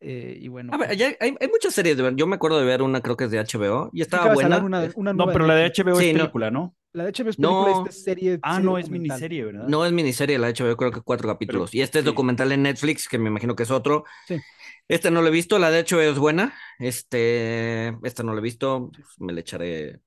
[0.00, 2.14] Eh, y bueno, A ver, pues, hay, hay muchas series de ver.
[2.16, 4.56] Yo me acuerdo de ver una, creo que es de HBO, y estaba buena.
[4.56, 5.66] salir una, una No, pero la de.
[5.66, 6.18] HBO Sí, es no.
[6.20, 6.74] película, ¿no?
[6.94, 7.78] La de HBO es película, No.
[7.78, 8.38] esta es serie.
[8.42, 9.68] Ah, serie no, es miniserie, ¿verdad?
[9.68, 11.74] No es miniserie, la HBO creo que cuatro capítulos.
[11.74, 12.06] y este es sí.
[12.10, 14.04] documental en Netflix, que me imagino que es otro.
[14.26, 14.36] Sí.
[14.88, 16.54] Este no lo he visto, la de HBO es buena.
[16.78, 20.00] Este, esta no la he visto, pues, me le echaré.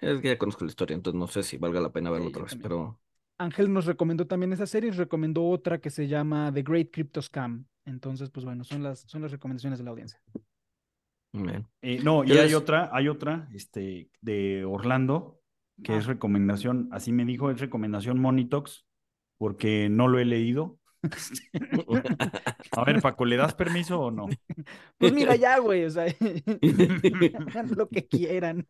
[0.00, 2.28] Es que ya conozco la historia, entonces no sé si valga la pena verla Sí,
[2.28, 2.62] otra vez, también.
[2.62, 3.00] pero
[3.38, 7.22] Ángel nos recomendó también esa serie, nos recomendó otra que se llama The Great Crypto
[7.22, 7.66] Scam.
[7.86, 10.20] Entonces, pues bueno, son las, son las recomendaciones de la audiencia.
[11.82, 15.40] Eh, no, y hay otra, hay otra, este, de Orlando,
[15.82, 15.96] que Ah.
[15.98, 18.86] es recomendación, así me dijo, es recomendación Monitox,
[19.38, 20.78] porque no lo he leído.
[22.72, 24.26] A ver, Paco, ¿le das permiso o no?
[24.98, 26.06] Pues mira ya, güey, o sea,
[27.48, 28.66] hagan lo que quieran.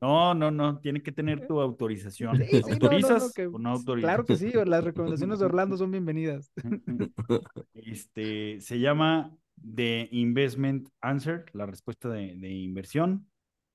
[0.00, 2.36] No, no, no, tiene que tener tu autorización.
[2.36, 4.06] Sí, sí, no, no, no, ¿Autorizas que- o no autorizas?
[4.08, 6.52] Claro que sí, las recomendaciones de Orlando son bienvenidas.
[7.74, 9.34] Este, se llama
[9.74, 13.26] The Investment Answer, la respuesta de, de inversión.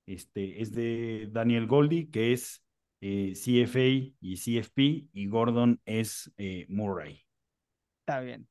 [0.05, 2.63] Este, es de Daniel Goldie, que es
[3.01, 7.21] eh, CFA y CFP, y Gordon es eh, Murray.
[8.01, 8.47] Está bien.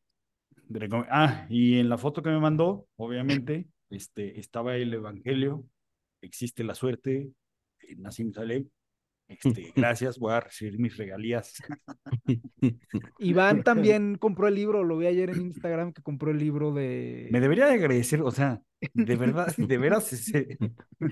[1.11, 5.67] Ah, y en la foto que me mandó, obviamente, este, estaba el Evangelio,
[6.23, 7.31] existe la suerte,
[7.81, 8.67] eh, Nassim Taleb.
[9.29, 11.63] Este, gracias, voy a recibir mis regalías.
[13.19, 17.29] Iván también compró el libro, lo vi ayer en Instagram que compró el libro de...
[17.31, 18.63] Me debería de agradecer, o sea,
[18.95, 20.59] de verdad, de veras, se,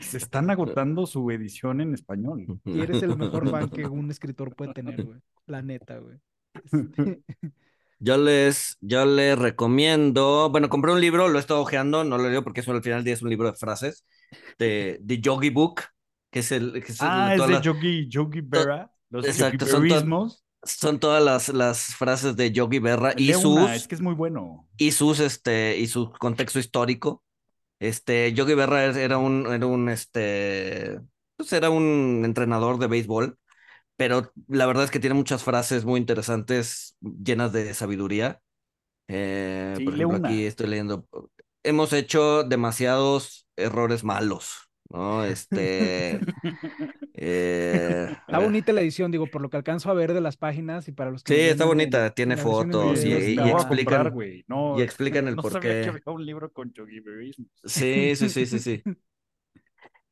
[0.00, 2.46] se están agotando su edición en español.
[2.64, 5.18] Y eres el mejor fan que un escritor puede tener, güey.
[5.46, 6.18] La neta, güey.
[6.54, 7.22] Este,
[8.02, 12.30] Yo les, yo les recomiendo, bueno, compré un libro, lo he estado hojeando, no lo
[12.30, 14.06] leo porque eso al final del día es un libro de frases,
[14.58, 15.82] de, de Yogi Book,
[16.30, 16.72] que es el...
[16.82, 18.90] Que es Ah, es de Yogi, Yogi Berra.
[19.10, 20.42] Los Exacto, son yogiberismos.
[20.62, 24.14] son todas las, las frases de Yogi Berra y sus, una, es que es muy
[24.14, 24.66] bueno.
[24.78, 27.22] y sus, este, y su contexto histórico.
[27.80, 31.00] Este, Yogi Berra era un, era un, este,
[31.36, 33.38] pues era un entrenador de béisbol,
[33.96, 38.40] pero la verdad es que tiene muchas frases muy interesantes, llenas de sabiduría.
[39.08, 41.08] Eh, Sí, por ejemplo, aquí estoy leyendo,
[41.64, 45.24] hemos hecho demasiados errores malos, ¿no?
[45.24, 46.16] Este,
[47.14, 50.86] eh, Está bonita la edición, digo, por lo que alcanzo a ver de las páginas
[50.88, 54.12] y para los que Sí, está bonita, tiene en fotos y, y explican, comprar.
[54.46, 55.88] No, y explican el no por sabía que qué.
[55.88, 57.48] había un libro con yogiberismos.
[57.64, 58.82] Sí, sí, sí, sí, sí.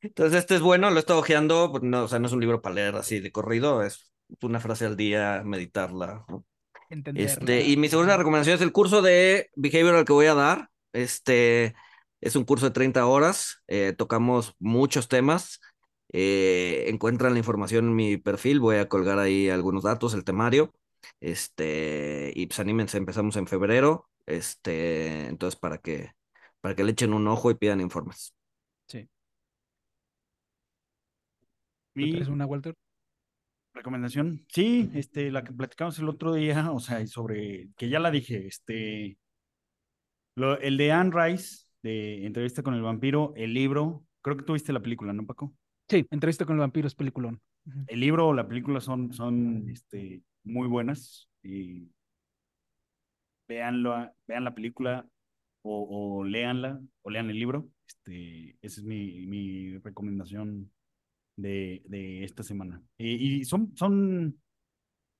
[0.00, 2.40] Entonces, este es bueno, lo he estado ojeando, pues, no, o sea, no es un
[2.40, 4.12] libro para leer así de corrido, es
[4.42, 6.24] una frase al día, meditarla.
[6.28, 6.46] ¿no?
[6.90, 7.24] entenderla.
[7.24, 10.70] Este, y mi segunda recomendación es el curso de behavioral que voy a dar.
[10.92, 11.74] Este
[12.20, 15.60] es un curso de 30 horas, eh, tocamos muchos temas.
[16.12, 20.72] eh, encuentran la información en mi perfil, voy a colgar ahí algunos datos, el temario.
[21.20, 24.08] Este, y pues anímense, empezamos en febrero.
[24.26, 26.12] Este, entonces para que,
[26.60, 28.34] para que le echen un ojo y pidan informes.
[28.88, 29.08] Sí.
[31.98, 32.74] ¿Tú Mi una, Walter?
[33.74, 38.10] recomendación, sí, este, la que platicamos el otro día, o sea, sobre, que ya la
[38.10, 39.18] dije, este,
[40.36, 44.72] lo- el de Anne Rice, de Entrevista con el vampiro, el libro, creo que tuviste
[44.72, 45.54] la película, ¿no, Paco?
[45.88, 47.40] Sí, entrevista con el vampiro es peliculón.
[47.86, 51.88] El libro o la película son, son este, muy buenas y
[53.46, 55.06] vean la película
[55.62, 57.68] o, o léanla o lean el libro.
[57.86, 60.70] Este, esa es mi, mi recomendación
[61.36, 62.82] de, de esta semana.
[62.98, 64.38] Y, y son, son,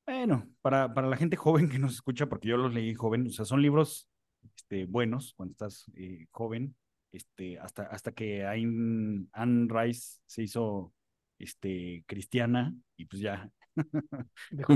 [0.07, 3.31] bueno, para, para la gente joven que nos escucha, porque yo los leí joven, o
[3.31, 4.09] sea, son libros
[4.57, 6.77] este, buenos cuando estás eh, joven,
[7.13, 10.93] este, hasta, hasta que Anne, Anne Rice se hizo
[11.39, 13.51] este, cristiana y pues ya,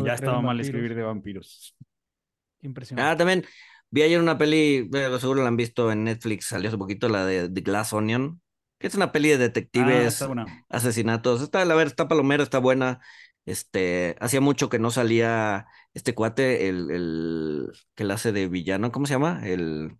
[0.05, 0.61] ya estaba mal vampiros.
[0.61, 1.77] escribir de vampiros.
[2.63, 3.11] Impresionante.
[3.13, 3.45] Ah, también
[3.91, 7.27] vi ayer una peli, bueno, seguro la han visto en Netflix, salió hace poquito, la
[7.27, 8.41] de The Glass Onion,
[8.79, 10.47] que es una peli de Ah, detectives, está buena.
[10.69, 11.43] asesinatos.
[11.43, 13.01] Está, a ver, está palomera, está buena.
[13.45, 18.93] Este, hacía mucho que no salía este cuate, el, el que la hace de villano,
[18.93, 19.41] ¿cómo se llama?
[19.45, 19.97] El,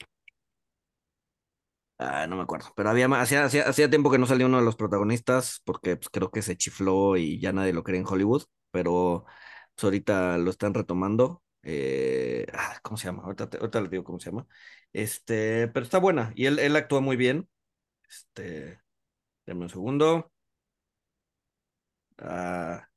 [1.99, 4.65] ah, no me acuerdo, pero había, hacía, hacía, hacía tiempo que no salía uno de
[4.65, 8.45] los protagonistas, porque pues, creo que se chifló y ya nadie lo cree en Hollywood,
[8.71, 9.25] pero
[9.75, 11.43] pues, ahorita lo están retomando.
[11.63, 13.23] Eh, ah, ¿cómo se llama?
[13.25, 14.47] Ahorita, te- les digo cómo se llama.
[14.93, 17.49] Este, pero está buena y él, él actúa muy bien.
[18.09, 18.81] Este,
[19.47, 20.33] dame un segundo.
[22.19, 22.89] Ah,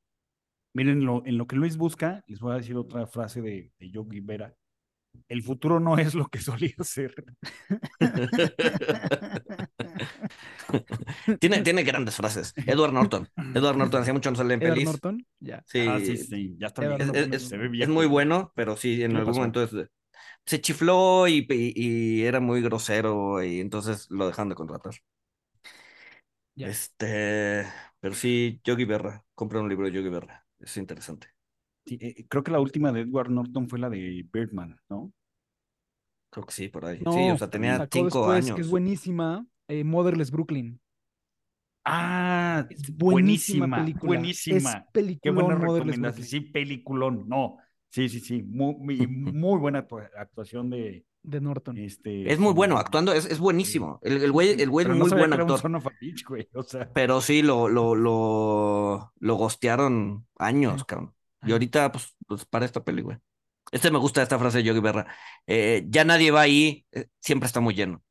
[0.76, 3.90] Miren, lo, en lo que Luis busca, les voy a decir otra frase de, de
[3.90, 4.54] Yogi Berra.
[5.28, 7.14] El futuro no es lo que solía ser.
[11.40, 12.52] tiene, tiene grandes frases.
[12.56, 13.28] Edward Norton.
[13.54, 14.86] Edward Norton hacía mucho no sale en Edward pelis.
[14.90, 15.62] Norton, ya.
[15.66, 17.10] Sí, Ah, sí, sí, ya está Edward bien.
[17.16, 19.40] es, es- es se ve es muy bueno, pero sí, en algún pasó?
[19.40, 19.88] momento es-
[20.46, 21.72] se chifló y, y-
[22.20, 24.94] y era muy grosero y entonces lo dejan de contratar.
[26.56, 26.68] Ya.
[26.68, 27.66] Este,
[28.00, 29.24] pero sí, Yogi Berra.
[29.34, 30.45] Compra un libro de Yogi Berra.
[30.66, 31.28] Es interesante.
[31.86, 35.12] Sí, eh, creo que la última de Edward Norton fue la de Birdman, ¿no?
[36.30, 37.00] Creo que sí, por ahí.
[37.04, 38.56] No, sí, o sea, tenía cinco después, años.
[38.56, 40.80] que es buenísima, eh, Motherless Brooklyn.
[41.84, 44.18] Ah, Es buenísima, película.
[44.18, 44.58] buenísima.
[44.58, 46.26] Es Qué peliculón buena Motherless recomendación.
[46.26, 47.28] Sí, peliculón.
[47.28, 47.58] No,
[47.90, 48.42] sí, sí, sí.
[48.42, 48.74] Muy,
[49.06, 51.76] muy, buena actua- actuación de De Norton.
[51.78, 52.32] este.
[52.32, 53.98] Es muy bueno, actuando, es, es buenísimo.
[54.02, 55.60] El, el güey, el güey es no muy buen actor.
[56.28, 56.48] Güey.
[56.54, 60.86] O sea, Pero sí, lo, lo, lo, lo gostearon años, Sí.
[60.86, 61.14] cabrón.
[61.42, 63.18] Y ahorita, pues, pues para esta peli, güey.
[63.72, 65.06] Este me gusta esta frase de Yogi Berra.
[65.46, 68.02] Eh, ya nadie va ahí, eh, siempre está muy lleno.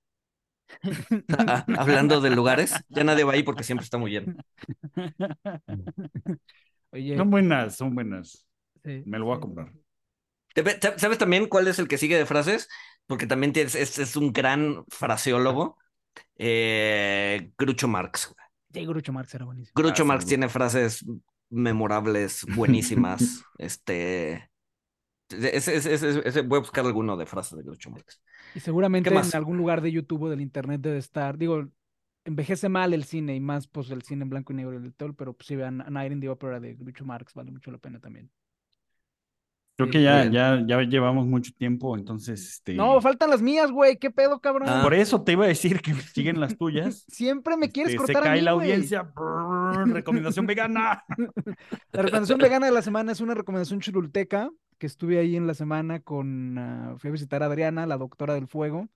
[1.77, 4.35] Hablando de lugares, ya nadie va ahí porque siempre está muy lleno.
[6.91, 8.45] Oye, son buenas, son buenas.
[8.83, 9.71] sí, Me lo voy a comprar.
[10.97, 12.69] ¿Sabes también cuál es el que sigue de frases?
[13.07, 15.77] Porque también tienes- es, es un gran fraseólogo.
[16.37, 18.33] Eh, Groucho Marx.
[18.73, 19.73] Sí, Groucho Marx era buenísimo.
[19.75, 20.29] Groucho Ah, Marx sí.
[20.29, 21.05] tiene frases
[21.49, 23.43] memorables, buenísimas.
[23.57, 24.49] este.
[25.29, 28.21] Ese, ese- ese- voy a buscar alguno de frases de Groucho Marx.
[28.53, 31.37] Y seguramente ¿Qué en algún lugar de YouTube o del internet debe estar.
[31.37, 31.65] Digo,
[32.25, 34.93] envejece mal el cine y más pues el cine en blanco y negro y el
[34.93, 37.71] todo, pero pues si vean A Night in the Opera de Groucho Marx, vale mucho
[37.71, 38.29] la pena también.
[39.77, 42.73] Creo que ya, ya, ya llevamos mucho tiempo, entonces, este...
[42.75, 43.97] No, faltan las mías, güey.
[43.97, 44.69] ¿Qué pedo, cabrón?
[44.69, 44.81] Ah.
[44.81, 47.03] Por eso te iba a decir que siguen las tuyas.
[47.09, 48.71] Siempre me quieres Este, cortar se a cae mí, la güey.
[48.71, 49.01] audiencia.
[49.03, 51.03] brrr, recomendación vegana.
[51.91, 55.53] La recomendación vegana de la semana es una recomendación chululteca, que estuve ahí en la
[55.53, 58.87] semana con, ah, fui a visitar a Adriana, la doctora del fuego,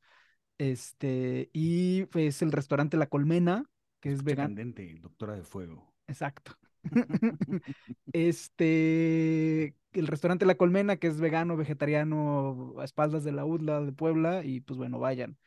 [0.57, 3.65] este, y es el restaurante La Colmena,
[4.01, 4.49] que es vegano.
[4.49, 5.93] candente, doctora de fuego.
[6.07, 6.53] Exacto.
[8.13, 13.91] Este, el restaurante La Colmena, que es vegano, vegetariano, a espaldas de la UDLA de
[13.93, 15.37] Puebla, y pues bueno, vayan.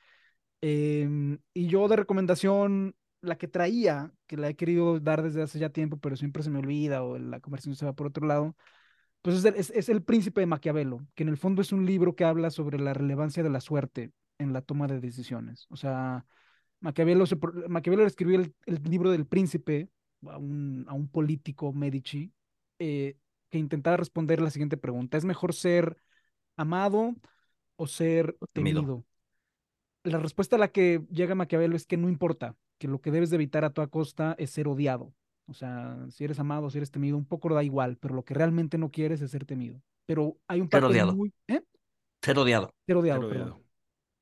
[0.60, 5.58] Em, y yo de recomendación, la que traía, que la he querido dar desde hace
[5.58, 8.56] ya tiempo, pero siempre se me olvida o la conversación se va por otro lado,
[9.22, 12.50] pues es el, Príncipe de Maquiavelo, que en el fondo es un libro que habla
[12.50, 15.66] sobre la relevancia de la suerte en la toma de decisiones.
[15.70, 16.26] O sea,
[16.80, 17.36] Maquiavelo, se
[17.68, 19.88] Maquiavelo escribió el, el libro del Príncipe
[20.28, 22.32] a un, a un político Medici
[22.78, 23.16] eh,
[23.50, 25.96] que intentaba responder la siguiente pregunta: ¿es mejor ser
[26.56, 27.14] amado
[27.76, 28.80] o ser temido.
[28.80, 29.04] temido?
[30.04, 33.30] La respuesta a la que llega Maquiavelo es que no importa, que lo que debes
[33.30, 35.14] de evitar a toda costa es ser odiado.
[35.46, 38.34] O sea, si eres amado, si eres temido, un poco da igual, pero lo que
[38.34, 39.80] realmente no quieres es ser temido.
[40.06, 41.14] Pero hay un Ser papel odiado.
[41.14, 41.32] muy...
[41.46, 41.62] ¿eh?
[42.22, 42.74] Ser odiado.
[42.86, 43.42] Ser odiado, perdón.
[43.48, 43.64] odiado.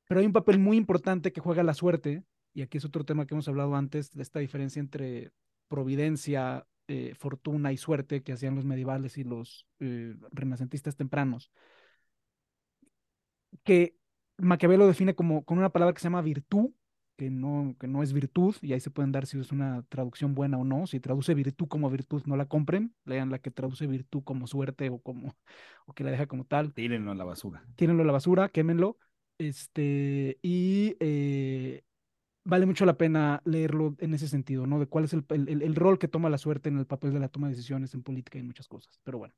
[0.09, 3.27] Pero hay un papel muy importante que juega la suerte, y aquí es otro tema
[3.27, 5.31] que hemos hablado antes, de esta diferencia entre
[5.71, 11.51] providencia, eh, fortuna y suerte que hacían los medievales y los eh, renacentistas tempranos,
[13.63, 13.97] que
[14.39, 16.71] Maquiavelo define como con una palabra que se llama virtud,
[17.17, 20.35] que no, que no es virtud, y ahí se pueden dar si es una traducción
[20.35, 20.87] buena o no.
[20.87, 24.89] Si traduce virtud como virtud, no la compren, lean la que traduce virtud como suerte
[24.89, 25.37] o como
[25.87, 27.63] o que la deja como tal Tírenlo a la basura.
[27.77, 28.99] tírenlo a la basura, quémenlo.
[29.39, 31.83] Este, y eh,
[32.45, 34.79] vale mucho la pena leerlo en ese sentido, ¿no?
[34.81, 37.13] De cuál es el, el- el- el rol que toma la suerte en el papel
[37.13, 38.99] de la toma de decisiones en política y en muchas cosas.
[39.05, 39.35] Pero bueno.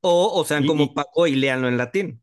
[0.00, 2.20] O, o sean Y- como Paco y léanlo en latín.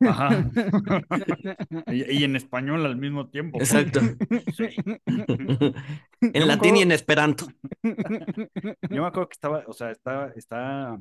[0.00, 0.30] Ajá.
[1.88, 3.58] y, y en español al mismo tiempo.
[3.60, 4.00] Exacto.
[4.56, 4.68] Sí.
[6.20, 7.46] en latín y en esperanto.
[7.82, 11.00] Yo me acuerdo que estaba, o sea, está, está,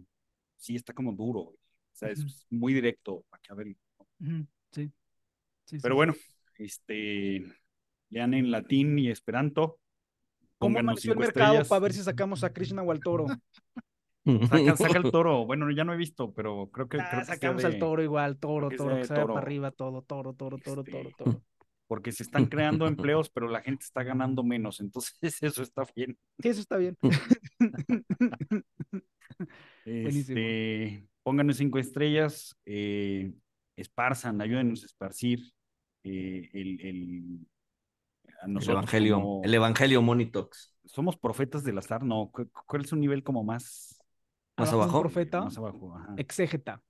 [0.58, 1.40] sí, está como duro.
[1.42, 1.56] O
[1.94, 3.74] sea, es muy directo, Maquiavelo.
[4.20, 4.92] Ujú, Sí.
[5.66, 5.98] Sí, sí, Pero sí.
[5.98, 6.14] bueno,
[6.58, 7.46] este,
[8.10, 9.80] lean en latín y esperanto.
[10.60, 11.68] ¿Cómo amaneció el mercado estrellas.
[11.68, 13.26] para ver si sacamos a Krishna o al toro?
[14.52, 15.46] Saca, saca el toro.
[15.46, 17.80] Bueno, ya no he visto, pero creo que, Ah, creo que sea sacamos de- al
[17.80, 19.28] toro igual, toro, toro, que toro.
[19.36, 21.42] para arriba, todo, toro, toro, toro, Este, toro, toro.
[21.88, 26.18] porque se están creando empleos, pero la gente está ganando menos, entonces eso está bien.
[26.40, 26.98] Sí, eso está bien.
[29.86, 33.32] Este, pónganos cinco estrellas, eh,
[33.78, 35.40] esparzan, ayúdenos a esparcir
[36.04, 37.48] eh, el, el-
[38.42, 40.74] a El evangelio, como- el evangelio Monitox.
[40.86, 44.00] somos profetas del azar, no, ¿cu- ¿cuál es un nivel como más,
[44.58, 45.96] Más Abajo profeta, más abajo?
[45.98, 46.14] Ajá.
[46.18, 46.82] exégeta.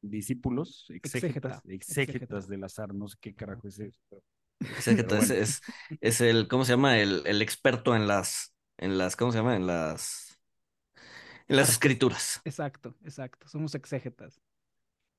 [0.00, 2.46] Discípulos, exégetas, Exégeta, exégetas exégeta.
[2.46, 3.98] del azar, no sé qué carajo es eso.
[4.10, 4.22] pero-
[4.78, 5.34] Es, es, bueno.
[5.34, 5.62] es-
[6.00, 6.98] es el, ¿cómo se llama?
[6.98, 9.56] El, el experto en las, en las, ¿cómo se llama?
[9.56, 10.38] En las,
[11.48, 12.40] en las escrituras.
[12.44, 13.48] Exacto, exacto.
[13.48, 14.40] Somos exégetas.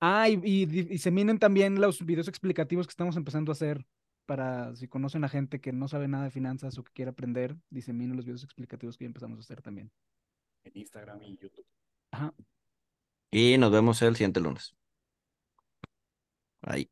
[0.01, 3.85] Ah, y, y- y se vienen también los videos explicativos que estamos empezando a hacer
[4.25, 7.55] para si conocen a gente que no sabe nada de finanzas o que quiere aprender,
[7.69, 9.91] diseminen los videos explicativos que ya empezamos a hacer también.
[10.63, 11.65] En Instagram y YouTube.
[12.11, 12.33] Ajá.
[13.31, 14.75] Y nos vemos el siguiente lunes.
[16.61, 16.89] Ahí.